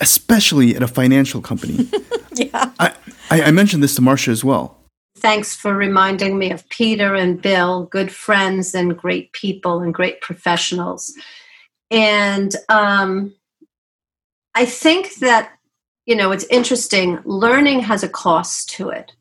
especially 0.04 0.76
at 0.76 0.84
a 0.84 0.88
financial 0.88 1.42
company. 1.42 1.89
yeah. 2.34 2.72
I, 2.78 2.94
I, 3.32 3.52
mentioned 3.52 3.82
this 3.82 3.96
to 3.96 4.02
Marcia 4.02 4.32
as 4.32 4.44
well. 4.44 4.78
Thanks 5.16 5.56
for 5.56 5.74
reminding 5.74 6.38
me 6.38 6.52
of 6.52 6.68
Peter 6.68 7.16
and 7.16 7.42
Bill, 7.42 7.86
good 7.86 8.12
friends 8.12 8.76
and 8.76 8.98
great 8.98 9.32
people 9.32 9.80
and 9.80 9.94
great 9.94 10.20
professionals. 10.20 11.13
And 11.89 12.54
um, 12.68 13.34
I 14.54 14.66
think 14.66 15.16
that, 15.16 15.54
you 16.06 16.18
know, 16.18 16.34
it's 16.34 16.46
interesting. 16.50 17.20
Learning 17.24 17.80
has 17.80 18.04
a 18.04 18.10
cost 18.10 18.70
to 18.72 18.89
it, 18.89 19.13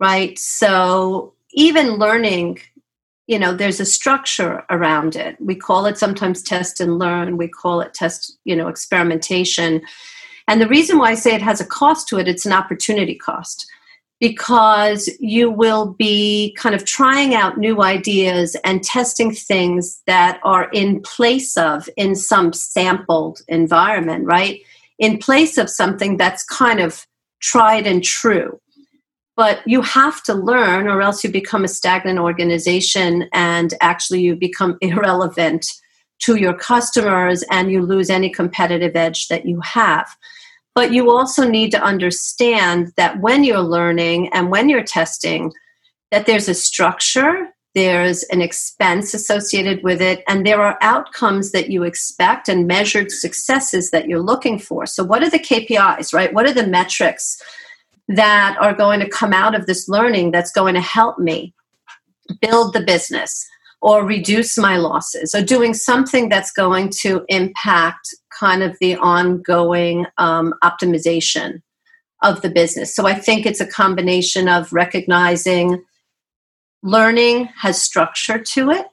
right? 0.00 0.38
So 0.38 1.34
even 1.52 1.96
learning 1.96 2.60
you 3.28 3.38
know 3.38 3.54
there's 3.54 3.78
a 3.78 3.84
structure 3.84 4.64
around 4.70 5.14
it. 5.14 5.36
We 5.38 5.54
call 5.54 5.86
it 5.86 5.98
sometimes 5.98 6.42
test 6.42 6.80
and 6.80 6.98
learn. 6.98 7.36
We 7.36 7.46
call 7.46 7.80
it 7.80 7.94
test 7.94 8.36
you 8.44 8.56
know 8.56 8.66
experimentation. 8.66 9.82
And 10.48 10.60
the 10.60 10.66
reason 10.66 10.98
why 10.98 11.10
i 11.10 11.14
say 11.14 11.34
it 11.34 11.42
has 11.42 11.60
a 11.60 11.66
cost 11.66 12.08
to 12.08 12.18
it 12.18 12.26
it's 12.26 12.46
an 12.46 12.52
opportunity 12.52 13.14
cost. 13.14 13.70
Because 14.20 15.08
you 15.20 15.48
will 15.48 15.94
be 15.96 16.52
kind 16.58 16.74
of 16.74 16.84
trying 16.84 17.34
out 17.34 17.56
new 17.56 17.82
ideas 17.82 18.56
and 18.64 18.82
testing 18.82 19.32
things 19.32 20.02
that 20.08 20.40
are 20.42 20.68
in 20.72 21.00
place 21.02 21.56
of 21.56 21.88
in 21.96 22.16
some 22.16 22.52
sampled 22.52 23.42
environment 23.46 24.24
right? 24.24 24.60
In 24.98 25.18
place 25.18 25.56
of 25.56 25.70
something 25.70 26.16
that's 26.16 26.42
kind 26.42 26.80
of 26.80 27.06
tried 27.40 27.86
and 27.86 28.02
true 28.02 28.58
but 29.38 29.60
you 29.68 29.80
have 29.82 30.20
to 30.24 30.34
learn 30.34 30.88
or 30.88 31.00
else 31.00 31.22
you 31.22 31.30
become 31.30 31.62
a 31.62 31.68
stagnant 31.68 32.18
organization 32.18 33.28
and 33.32 33.72
actually 33.80 34.20
you 34.20 34.34
become 34.34 34.76
irrelevant 34.82 35.64
to 36.18 36.34
your 36.34 36.52
customers 36.52 37.44
and 37.48 37.70
you 37.70 37.80
lose 37.80 38.10
any 38.10 38.28
competitive 38.28 38.96
edge 38.96 39.28
that 39.28 39.46
you 39.46 39.60
have. 39.60 40.08
But 40.74 40.92
you 40.92 41.12
also 41.12 41.48
need 41.48 41.70
to 41.70 41.80
understand 41.80 42.92
that 42.96 43.20
when 43.20 43.44
you're 43.44 43.60
learning 43.60 44.28
and 44.32 44.50
when 44.50 44.68
you're 44.68 44.82
testing 44.82 45.52
that 46.10 46.26
there's 46.26 46.48
a 46.48 46.54
structure 46.54 47.48
there's 47.74 48.24
an 48.24 48.40
expense 48.40 49.14
associated 49.14 49.84
with 49.84 50.00
it 50.00 50.24
and 50.26 50.44
there 50.44 50.60
are 50.60 50.78
outcomes 50.80 51.52
that 51.52 51.70
you 51.70 51.84
expect 51.84 52.48
and 52.48 52.66
measured 52.66 53.12
successes 53.12 53.90
that 53.90 54.08
you're 54.08 54.22
looking 54.22 54.58
for. 54.58 54.84
So 54.86 55.04
what 55.04 55.22
are 55.22 55.30
the 55.30 55.38
kpis 55.38 56.12
right? 56.12 56.32
What 56.32 56.46
are 56.46 56.52
the 56.52 56.66
metrics 56.66 57.40
that 58.08 58.56
are 58.60 58.74
going 58.74 59.00
to 59.00 59.08
come 59.08 59.32
out 59.32 59.54
of 59.54 59.66
this 59.66 59.88
learning 59.88 60.30
that's 60.30 60.52
going 60.52 60.74
to 60.74 60.80
help 60.80 61.18
me 61.18 61.54
build 62.40 62.72
the 62.72 62.80
business 62.80 63.46
or 63.80 64.04
reduce 64.04 64.58
my 64.58 64.76
losses 64.76 65.34
or 65.34 65.42
doing 65.42 65.74
something 65.74 66.28
that's 66.28 66.50
going 66.52 66.90
to 66.90 67.24
impact 67.28 68.08
kind 68.38 68.62
of 68.62 68.76
the 68.80 68.96
ongoing 68.96 70.06
um, 70.16 70.52
optimization 70.64 71.60
of 72.22 72.42
the 72.42 72.50
business. 72.50 72.94
So 72.94 73.06
I 73.06 73.14
think 73.14 73.46
it's 73.46 73.60
a 73.60 73.66
combination 73.66 74.48
of 74.48 74.72
recognizing 74.72 75.84
learning 76.82 77.48
has 77.60 77.80
structure 77.80 78.38
to 78.38 78.70
it 78.70 78.86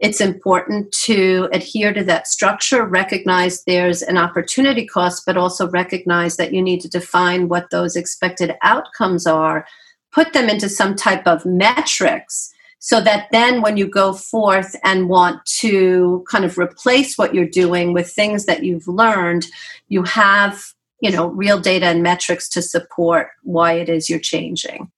it's 0.00 0.20
important 0.20 0.90
to 1.04 1.48
adhere 1.52 1.92
to 1.92 2.04
that 2.04 2.26
structure, 2.26 2.84
recognize 2.84 3.62
there's 3.64 4.02
an 4.02 4.18
opportunity 4.18 4.86
cost, 4.86 5.24
but 5.24 5.36
also 5.36 5.68
recognize 5.70 6.36
that 6.36 6.52
you 6.52 6.62
need 6.62 6.80
to 6.80 6.88
define 6.88 7.48
what 7.48 7.70
those 7.70 7.96
expected 7.96 8.54
outcomes 8.62 9.26
are, 9.26 9.66
put 10.12 10.32
them 10.32 10.48
into 10.48 10.68
some 10.68 10.94
type 10.94 11.26
of 11.26 11.46
metrics 11.46 12.52
so 12.84 13.00
that 13.00 13.28
then 13.32 13.62
when 13.62 13.78
you 13.78 13.86
go 13.86 14.12
forth 14.12 14.76
and 14.84 15.08
want 15.08 15.42
to 15.46 16.22
kind 16.30 16.44
of 16.44 16.58
replace 16.58 17.16
what 17.16 17.34
you're 17.34 17.46
doing 17.48 17.94
with 17.94 18.10
things 18.10 18.44
that 18.44 18.62
you've 18.62 18.86
learned, 18.86 19.46
you 19.88 20.02
have 20.02 20.62
you 21.00 21.10
know 21.10 21.28
real 21.28 21.58
data 21.58 21.86
and 21.86 22.02
metrics 22.02 22.46
to 22.50 22.60
support 22.60 23.28
why 23.42 23.72
it 23.72 23.88
is 23.88 24.10
you're 24.10 24.18
changing. 24.18 24.90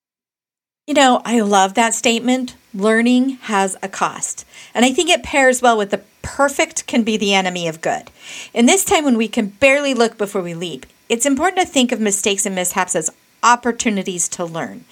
You 0.87 0.95
know, 0.95 1.21
I 1.25 1.41
love 1.41 1.75
that 1.75 1.95
statement. 1.95 2.55
Learning 2.73 3.31
has 3.43 3.77
a 3.83 3.89
cost. 3.89 4.47
And 4.73 4.85
I 4.85 4.93
think 4.93 5.11
it 5.11 5.25
pairs 5.25 5.61
well 5.61 5.77
with 5.77 5.91
the 5.91 6.03
perfect 6.23 6.87
can 6.87 7.03
be 7.03 7.17
the 7.17 7.35
enemy 7.35 7.67
of 7.67 7.81
good. 7.81 8.09
In 8.55 8.67
this 8.67 8.85
time 8.85 9.05
when 9.05 9.17
we 9.17 9.27
can 9.27 9.49
barely 9.49 9.95
look 9.95 10.17
before 10.17 10.43
we 10.43 10.55
leap, 10.55 10.87
it's 11.09 11.27
important 11.27 11.67
to 11.67 11.73
think 11.73 11.91
of 11.91 11.99
mistakes 11.99 12.47
and 12.47 12.55
mishaps 12.55 12.95
as 12.95 13.11
opportunities 13.43 14.29
to 14.29 14.45
learn. 14.45 14.85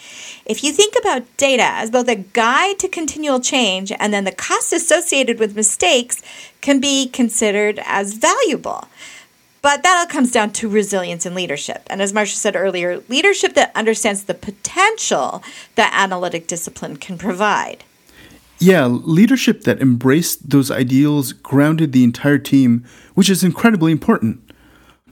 If 0.45 0.65
you 0.65 0.73
think 0.73 0.97
about 0.99 1.37
data 1.37 1.63
as 1.63 1.93
both 1.93 2.09
a 2.09 2.17
guide 2.17 2.81
to 2.81 2.89
continual 2.89 3.39
change 3.39 3.93
and 3.93 4.13
then 4.13 4.25
the 4.25 4.33
cost 4.33 4.73
associated 4.73 5.39
with 5.39 5.55
mistakes 5.55 6.23
can 6.61 6.81
be 6.81 7.07
considered 7.07 7.81
as 7.85 8.15
valuable. 8.15 8.89
But 9.65 9.83
that 9.83 9.97
all 9.97 10.07
comes 10.07 10.31
down 10.31 10.51
to 10.53 10.69
resilience 10.69 11.25
and 11.25 11.35
leadership. 11.35 11.85
And 11.89 12.03
as 12.03 12.13
Marcia 12.13 12.37
said 12.37 12.55
earlier, 12.55 13.03
leadership 13.09 13.55
that 13.55 13.75
understands 13.75 14.25
the 14.25 14.35
potential 14.35 15.43
that 15.77 15.91
analytic 15.95 16.47
discipline 16.47 16.99
can 16.99 17.17
provide. 17.17 17.83
Yeah, 18.59 18.85
leadership 18.85 19.63
that 19.63 19.81
embraced 19.81 20.51
those 20.51 20.71
ideals 20.71 21.33
grounded 21.33 21.93
the 21.93 22.05
entire 22.05 22.37
team, 22.37 22.85
which 23.15 23.31
is 23.31 23.43
incredibly 23.43 23.91
important. 23.91 24.43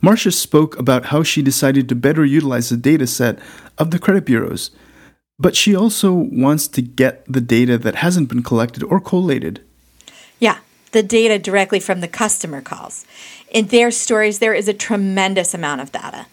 Marcia 0.02 0.30
spoke 0.30 0.78
about 0.78 1.06
how 1.06 1.22
she 1.22 1.40
decided 1.40 1.88
to 1.88 1.94
better 1.94 2.22
utilize 2.22 2.68
the 2.68 2.76
data 2.76 3.06
set 3.06 3.38
of 3.78 3.90
the 3.90 3.98
credit 3.98 4.26
bureaus, 4.26 4.70
but 5.38 5.56
she 5.56 5.74
also 5.74 6.12
wants 6.12 6.68
to 6.68 6.82
get 6.82 7.24
the 7.26 7.40
data 7.40 7.78
that 7.78 7.94
hasn't 7.94 8.28
been 8.28 8.42
collected 8.42 8.82
or 8.82 9.00
collated. 9.00 9.64
Yeah, 10.38 10.58
the 10.92 11.02
data 11.02 11.38
directly 11.38 11.80
from 11.80 12.00
the 12.00 12.08
customer 12.08 12.60
calls. 12.60 13.04
In 13.50 13.66
their 13.66 13.90
stories, 13.90 14.38
there 14.38 14.54
is 14.54 14.68
a 14.68 14.74
tremendous 14.74 15.52
amount 15.54 15.80
of 15.80 15.92
data. 15.92 16.26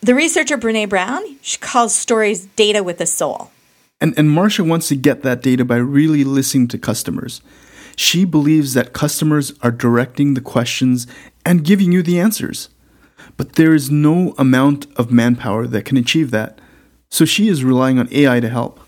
The 0.00 0.14
researcher 0.14 0.58
Brene 0.58 0.88
Brown, 0.88 1.36
she 1.42 1.58
calls 1.58 1.94
stories 1.94 2.46
data 2.46 2.82
with 2.82 3.00
a 3.00 3.06
soul. 3.06 3.50
And, 4.00 4.14
and 4.18 4.30
Marcia 4.30 4.64
wants 4.64 4.88
to 4.88 4.96
get 4.96 5.22
that 5.22 5.42
data 5.42 5.64
by 5.64 5.76
really 5.76 6.24
listening 6.24 6.68
to 6.68 6.78
customers. 6.78 7.40
She 7.94 8.24
believes 8.24 8.74
that 8.74 8.92
customers 8.92 9.52
are 9.62 9.70
directing 9.70 10.34
the 10.34 10.40
questions 10.40 11.06
and 11.44 11.64
giving 11.64 11.92
you 11.92 12.02
the 12.02 12.18
answers. 12.18 12.68
But 13.36 13.54
there 13.54 13.74
is 13.74 13.90
no 13.90 14.34
amount 14.38 14.86
of 14.96 15.12
manpower 15.12 15.66
that 15.68 15.84
can 15.84 15.96
achieve 15.96 16.30
that. 16.32 16.58
So 17.10 17.24
she 17.24 17.48
is 17.48 17.62
relying 17.62 17.98
on 17.98 18.08
AI 18.10 18.40
to 18.40 18.48
help. 18.48 18.80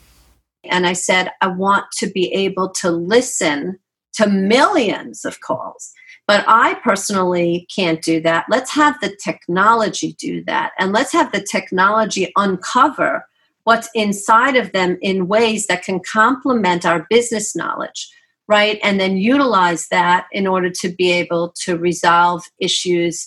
And 0.64 0.87
I 0.87 0.94
said, 0.94 1.30
I 1.40 1.48
want 1.48 1.84
to 1.98 2.10
be 2.10 2.32
able 2.32 2.70
to 2.80 2.90
listen 2.90 3.78
to 4.14 4.29
millions 4.29 5.24
of 5.24 5.40
calls. 5.40 5.92
But 6.27 6.44
I 6.48 6.74
personally 6.83 7.66
can't 7.74 8.00
do 8.00 8.20
that. 8.22 8.46
Let's 8.48 8.72
have 8.74 8.98
the 9.00 9.14
technology 9.22 10.14
do 10.18 10.42
that. 10.44 10.72
And 10.79 10.92
let's 10.92 11.12
have 11.12 11.33
the 11.33 11.42
technology 11.42 12.33
uncover 12.37 13.27
what's 13.64 13.90
inside 13.94 14.57
of 14.57 14.72
them 14.72 14.98
in 15.03 15.29
ways 15.29 15.66
that 15.66 15.83
can 15.83 16.00
complement 16.00 16.87
our 16.87 17.07
business 17.11 17.57
knowledge, 17.57 18.11
right? 18.46 18.79
And 18.83 19.00
then 19.00 19.16
utilize 19.16 19.88
that 19.88 20.27
in 20.33 20.46
order 20.46 20.70
to 20.70 20.88
be 20.90 21.11
able 21.12 21.53
to 21.61 21.77
resolve 21.77 22.44
issues 22.59 23.27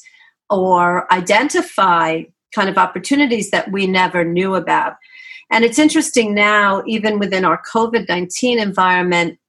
or 0.49 1.11
identify 1.11 2.23
kind 2.55 2.69
of 2.69 2.77
opportunities 2.77 3.51
that 3.51 3.71
we 3.71 3.85
never 3.85 4.23
knew 4.23 4.55
about. 4.55 4.95
And 5.51 5.63
it's 5.63 5.79
interesting 5.79 6.33
now, 6.33 6.83
even 6.85 7.19
within 7.19 7.45
our 7.45 7.61
COVID 7.73 8.07
19 8.07 8.59
environment, 8.59 9.39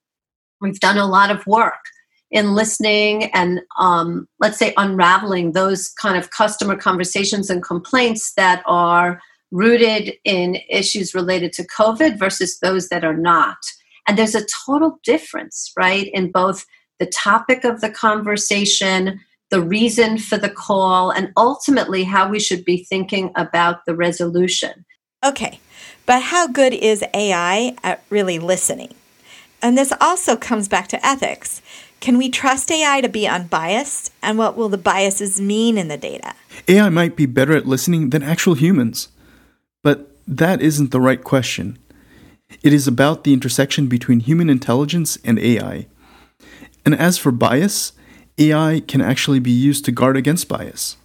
We've 0.61 0.81
done 0.81 0.99
a 0.99 1.07
lot 1.07 1.31
of 1.31 1.47
work 1.47 1.85
in 2.31 2.55
listening 2.55 3.25
and 3.33 3.61
um, 3.79 4.29
let's 4.38 4.59
say 4.59 4.75
unraveling 4.77 5.53
those 5.53 5.88
kind 5.88 6.16
of 6.16 6.31
customer 6.31 6.77
conversations 6.77 7.49
and 7.49 7.62
complaints 7.62 8.35
that 8.35 8.62
are 8.66 9.21
rooted 9.51 10.14
in 10.25 10.59
issues 10.68 11.14
related 11.14 11.53
to 11.55 11.66
COVID 11.66 12.18
versus 12.18 12.59
those 12.61 12.88
that 12.90 13.05
are 13.05 13.16
not. 13.16 13.57
And 14.07 14.18
there's 14.18 14.35
a 14.35 14.47
total 14.66 14.99
difference, 15.05 15.73
right, 15.77 16.11
in 16.12 16.31
both 16.31 16.66
the 16.99 17.07
topic 17.07 17.64
of 17.64 17.81
the 17.81 17.90
conversation, 17.90 19.21
the 19.51 19.62
reason 19.62 20.18
for 20.18 20.37
the 20.37 20.51
call, 20.51 21.11
and 21.11 21.33
ultimately 21.37 22.05
how 22.05 22.29
we 22.29 22.40
should 22.40 22.64
be 22.64 22.85
thinking 22.85 23.31
about 23.37 23.85
the 23.87 23.94
resolution. 23.94 24.85
Okay, 25.25 25.61
but 26.05 26.23
how 26.23 26.47
good 26.47 26.75
is 26.75 27.05
AI 27.14 27.75
at 27.83 28.05
really 28.11 28.38
listening? 28.38 28.94
And 29.61 29.77
this 29.77 29.92
also 30.01 30.37
comes 30.37 30.68
back 30.68 30.88
to 30.88 31.07
ethics. 31.07 31.61
Can 32.01 32.16
we 32.16 32.29
trust 32.29 32.71
AI 32.71 33.01
to 33.01 33.09
be 33.09 33.27
unbiased? 33.27 34.12
And 34.23 34.38
what 34.38 34.57
will 34.57 34.68
the 34.68 34.79
biases 34.79 35.40
mean 35.40 35.77
in 35.77 35.88
the 35.88 35.97
data? 35.97 36.35
AI 36.68 36.88
might 36.88 37.16
be 37.16 37.27
better 37.27 37.57
at 37.57 37.66
listening 37.66 38.11
than 38.11 38.23
actual 38.23 38.55
humans. 38.55 39.09
But 39.83 40.11
that 40.27 40.61
isn't 40.61 40.90
the 40.90 41.01
right 41.01 41.23
question. 41.23 41.79
It 42.62 42.73
is 42.73 42.87
about 42.87 43.25
the 43.25 43.33
intersection 43.33 43.88
between 43.88 44.21
human 44.21 44.49
intelligence 44.49 45.18
and 45.25 45.38
AI. 45.38 45.87
And 46.85 46.94
as 46.94 47.18
for 47.18 47.33
bias, 47.33 47.92
AI 48.38 48.83
can 48.87 49.01
actually 49.01 49.40
be 49.40 49.51
used 49.51 49.85
to 49.87 49.92
guard 49.92 50.16
against 50.16 50.49
bias. 50.49 50.97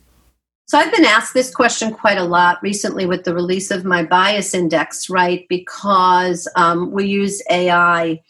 So 0.68 0.78
I've 0.78 0.94
been 0.94 1.06
asked 1.06 1.34
this 1.34 1.54
question 1.54 1.94
quite 1.94 2.18
a 2.18 2.24
lot 2.24 2.60
recently 2.63 3.06
with 3.06 3.26
the 3.26 3.34
release 3.34 3.70
of 3.70 3.84
my 3.84 4.04
bias 4.04 4.54
index, 4.54 5.10
right? 5.10 5.46
Because 5.50 6.48
um, 6.56 6.92
we 6.92 7.06
use 7.06 7.42
AI 7.50 8.22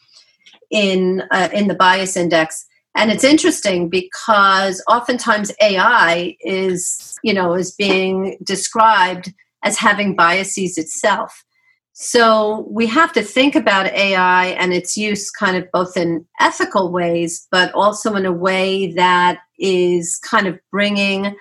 in 0.74 1.24
uh, 1.32 1.50
in 1.54 1.70
the 1.70 1.76
bias 1.76 2.18
index, 2.18 2.66
and 2.96 3.12
it's 3.12 3.24
interesting 3.24 3.88
because 3.88 4.84
oftentimes 4.90 5.54
AI 5.62 6.36
is 6.42 7.18
you 7.24 7.34
know 7.34 7.54
is 7.54 7.72
being 7.72 8.38
described 8.44 9.32
as 9.64 9.78
having 9.78 10.16
biases 10.16 10.78
itself. 10.78 11.46
So 11.94 12.68
we 12.72 12.88
have 12.88 13.14
to 13.14 13.22
think 13.22 13.56
about 13.56 13.86
AI 13.86 14.48
and 14.48 14.74
its 14.74 14.98
use 14.98 15.30
kind 15.30 15.56
of 15.56 15.72
both 15.72 15.96
in 15.96 16.26
ethical 16.40 16.92
ways, 16.92 17.48
but 17.52 17.72
also 17.74 18.16
in 18.16 18.26
a 18.26 18.32
way 18.32 18.92
that 18.94 19.40
is 19.60 20.18
kind 20.18 20.48
of 20.48 20.60
bringing 20.72 21.36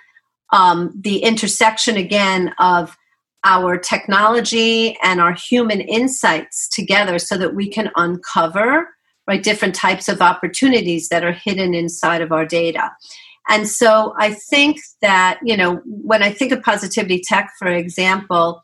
um, 0.53 0.93
the 0.95 1.21
intersection 1.21 1.97
again 1.97 2.55
of 2.59 2.97
our 3.45 3.79
technology 3.79 4.97
and 5.03 5.21
our 5.21 5.33
human 5.33 5.81
insights 5.81 6.69
together 6.69 7.19
so 7.19 7.37
that 7.39 7.55
we 7.55 7.69
can 7.69 7.91
uncover 7.97 8.89
right? 9.27 9.43
Different 9.43 9.75
types 9.75 10.09
of 10.09 10.21
opportunities 10.21 11.09
that 11.09 11.25
are 11.25 11.33
hidden 11.33 11.75
inside 11.75 12.21
of 12.23 12.33
our 12.33 12.47
data. 12.47 12.91
And 13.49 13.69
so 13.69 14.15
i 14.19 14.33
think 14.33 14.79
that 15.01 15.41
you 15.43 15.57
know 15.57 15.81
when 15.85 16.23
i 16.23 16.31
think 16.31 16.53
of 16.53 16.63
positivity 16.63 17.21
tech 17.27 17.51
for 17.59 17.69
example 17.69 18.63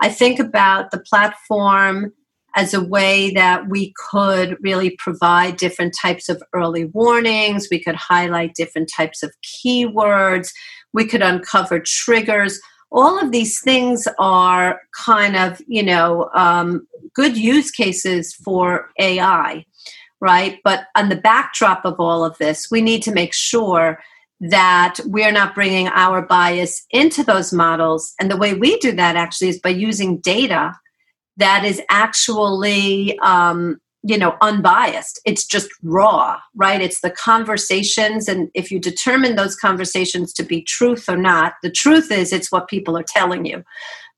i 0.00 0.08
think 0.08 0.40
about 0.40 0.90
the 0.90 0.98
platform 0.98 2.12
as 2.56 2.72
a 2.72 2.82
way 2.82 3.30
that 3.32 3.68
we 3.68 3.92
could 4.10 4.56
really 4.62 4.96
provide 4.98 5.58
different 5.58 5.94
types 6.00 6.30
of 6.30 6.42
early 6.54 6.86
warnings. 6.86 7.68
We 7.70 7.82
could 7.82 7.94
highlight 7.94 8.54
different 8.54 8.90
types 8.96 9.22
of 9.22 9.30
keywords. 9.44 10.48
We 10.94 11.06
could 11.06 11.20
uncover 11.20 11.80
triggers. 11.84 12.58
All 12.90 13.22
of 13.22 13.30
these 13.30 13.60
things 13.60 14.08
are 14.18 14.80
kind 14.96 15.36
of 15.36 15.60
you 15.68 15.82
know 15.82 16.30
um, 16.34 16.86
good 17.14 17.36
use 17.36 17.70
cases 17.70 18.34
for 18.34 18.90
ai 18.98 19.64
right? 20.20 20.58
But 20.64 20.86
on 20.96 21.08
the 21.08 21.16
backdrop 21.16 21.84
of 21.84 21.96
all 21.98 22.24
of 22.24 22.38
this 22.38 22.70
we 22.70 22.80
need 22.80 23.02
to 23.02 23.12
make 23.12 23.32
sure 23.32 23.98
that 24.40 24.98
we're 25.06 25.32
not 25.32 25.54
bringing 25.54 25.88
our 25.88 26.20
bias 26.20 26.84
into 26.90 27.24
those 27.24 27.52
models. 27.52 28.12
And 28.20 28.30
the 28.30 28.36
way 28.36 28.52
we 28.52 28.78
do 28.78 28.92
that 28.92 29.16
actually 29.16 29.48
is 29.48 29.58
by 29.58 29.70
using 29.70 30.18
data 30.18 30.74
that 31.38 31.64
is 31.64 31.80
actually 31.90 33.18
um, 33.20 33.78
you 34.02 34.16
know 34.16 34.36
unbiased. 34.40 35.20
It's 35.24 35.46
just 35.46 35.68
raw 35.82 36.38
right? 36.54 36.80
It's 36.80 37.00
the 37.00 37.10
conversations. 37.10 38.28
And 38.28 38.48
if 38.54 38.70
you 38.70 38.78
determine 38.78 39.36
those 39.36 39.56
conversations 39.56 40.32
to 40.34 40.42
be 40.42 40.62
truth 40.62 41.08
or 41.08 41.16
not 41.16 41.54
the 41.62 41.70
truth 41.70 42.10
is 42.10 42.32
it's 42.32 42.50
what 42.50 42.68
people 42.68 42.96
are 42.96 43.04
telling 43.06 43.44
you 43.44 43.62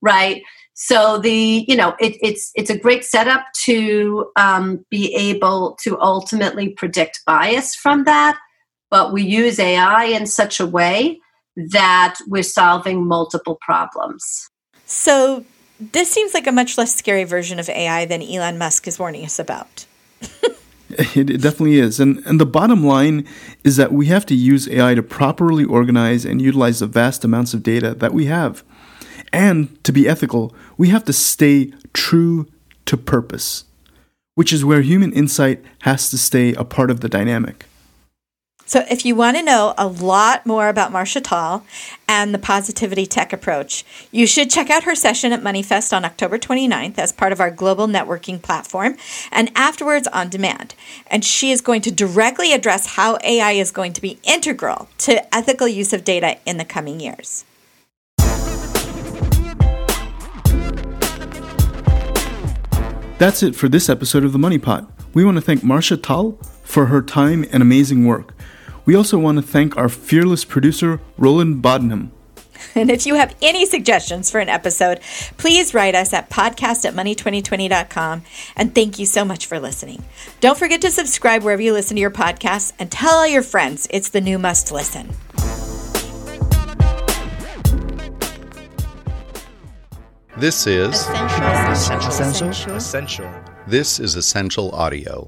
right 0.01 0.41
so 0.81 1.17
the 1.17 1.65
you 1.67 1.75
know 1.75 1.95
it, 1.99 2.17
it's 2.21 2.51
it's 2.55 2.69
a 2.69 2.77
great 2.77 3.03
setup 3.03 3.45
to 3.53 4.31
um, 4.35 4.85
be 4.89 5.13
able 5.15 5.77
to 5.81 5.99
ultimately 5.99 6.69
predict 6.69 7.21
bias 7.25 7.75
from 7.75 8.05
that 8.05 8.37
but 8.89 9.11
we 9.13 9.23
use 9.23 9.59
ai 9.59 10.05
in 10.05 10.25
such 10.25 10.59
a 10.59 10.65
way 10.65 11.19
that 11.55 12.15
we're 12.27 12.43
solving 12.43 13.05
multiple 13.05 13.57
problems 13.61 14.49
so 14.85 15.45
this 15.79 16.11
seems 16.11 16.33
like 16.33 16.47
a 16.47 16.51
much 16.51 16.77
less 16.77 16.93
scary 16.93 17.23
version 17.23 17.57
of 17.57 17.69
AI 17.69 18.05
than 18.05 18.21
Elon 18.21 18.57
Musk 18.57 18.87
is 18.87 18.99
warning 18.99 19.23
us 19.23 19.39
about. 19.39 19.85
it, 20.89 21.29
it, 21.29 21.41
definitely 21.41 21.79
is. 21.79 21.99
And, 21.99 22.17
and 22.25 22.39
the 22.39 22.45
bottom 22.45 22.83
line 22.83 23.25
is 23.63 23.77
that 23.77 23.93
we 23.93 24.07
have 24.07 24.25
to 24.25 24.35
use 24.35 24.67
AI 24.67 24.95
to 24.95 25.03
properly 25.03 25.63
organize 25.63 26.25
and 26.25 26.41
utilize 26.41 26.79
the 26.79 26.87
vast 26.87 27.23
amounts 27.23 27.53
of 27.53 27.63
data 27.63 27.93
that 27.95 28.13
we 28.13 28.25
have. 28.25 28.63
And 29.31 29.81
to 29.83 29.91
be 29.91 30.07
ethical, 30.07 30.53
we 30.77 30.89
have 30.89 31.03
to 31.05 31.13
stay 31.13 31.73
true 31.93 32.47
to 32.85 32.97
purpose, 32.97 33.65
which 34.35 34.51
is 34.51 34.65
where 34.65 34.81
human 34.81 35.13
insight 35.13 35.63
has 35.81 36.09
to 36.09 36.17
stay 36.17 36.53
a 36.53 36.63
part 36.63 36.89
of 36.89 37.01
the 37.01 37.09
dynamic. 37.09 37.65
So, 38.69 38.85
if 38.87 39.03
you 39.03 39.15
want 39.15 39.35
to 39.35 39.41
know 39.41 39.73
a 39.79 39.87
lot 39.87 40.45
more 40.45 40.69
about 40.69 40.91
Marcia 40.91 41.21
Tal 41.21 41.65
and 42.07 42.35
the 42.35 42.37
positivity 42.37 43.07
tech 43.07 43.33
approach, 43.33 43.83
you 44.11 44.27
should 44.27 44.51
check 44.51 44.69
out 44.69 44.83
her 44.83 44.93
session 44.93 45.31
at 45.31 45.41
MoneyFest 45.41 45.91
on 45.91 46.05
October 46.05 46.37
29th 46.37 46.99
as 46.99 47.11
part 47.11 47.31
of 47.31 47.39
our 47.39 47.49
global 47.49 47.87
networking 47.87 48.39
platform 48.39 48.95
and 49.31 49.51
afterwards 49.55 50.07
on 50.09 50.29
demand. 50.29 50.75
And 51.07 51.25
she 51.25 51.49
is 51.49 51.61
going 51.61 51.81
to 51.81 51.91
directly 51.91 52.53
address 52.53 52.95
how 52.95 53.17
AI 53.23 53.53
is 53.53 53.71
going 53.71 53.93
to 53.93 54.01
be 54.01 54.19
integral 54.23 54.87
to 54.99 55.35
ethical 55.35 55.67
use 55.67 55.91
of 55.91 56.03
data 56.03 56.37
in 56.45 56.57
the 56.57 56.65
coming 56.65 56.99
years. 56.99 57.45
That's 63.19 63.43
it 63.43 63.53
for 63.53 63.67
this 63.67 63.89
episode 63.89 64.23
of 64.23 64.31
The 64.31 64.39
Money 64.39 64.57
Pot. 64.57 64.89
We 65.13 65.25
want 65.25 65.35
to 65.35 65.41
thank 65.41 65.61
Marcia 65.61 65.97
Tal 65.97 66.31
for 66.63 66.85
her 66.85 67.01
time 67.01 67.45
and 67.51 67.61
amazing 67.61 68.05
work. 68.05 68.33
We 68.85 68.95
also 68.95 69.19
want 69.19 69.37
to 69.37 69.41
thank 69.41 69.75
our 69.75 69.89
fearless 69.89 70.45
producer, 70.45 71.01
Roland 71.17 71.61
Bodenham. 71.61 72.11
And 72.75 72.89
if 72.91 73.05
you 73.05 73.15
have 73.15 73.35
any 73.41 73.65
suggestions 73.65 74.29
for 74.29 74.39
an 74.39 74.47
episode, 74.47 74.99
please 75.37 75.73
write 75.73 75.95
us 75.95 76.13
at 76.13 76.29
podcast 76.29 76.85
at 76.85 76.93
money2020.com. 76.93 78.23
And 78.55 78.75
thank 78.75 78.99
you 78.99 79.05
so 79.05 79.25
much 79.25 79.47
for 79.47 79.59
listening. 79.59 80.03
Don't 80.39 80.57
forget 80.57 80.81
to 80.81 80.91
subscribe 80.91 81.43
wherever 81.43 81.61
you 81.61 81.73
listen 81.73 81.95
to 81.95 82.01
your 82.01 82.11
podcasts 82.11 82.73
and 82.77 82.91
tell 82.91 83.15
all 83.15 83.27
your 83.27 83.43
friends 83.43 83.87
it's 83.91 84.09
the 84.09 84.21
new 84.21 84.37
must 84.37 84.71
listen. 84.73 85.09
This 90.39 90.67
is 90.67 91.05
Ascential. 91.09 92.71
Ascential. 92.71 93.29
This 93.67 93.99
is 93.99 94.15
Ascential 94.15 94.71
Audio. 94.71 95.27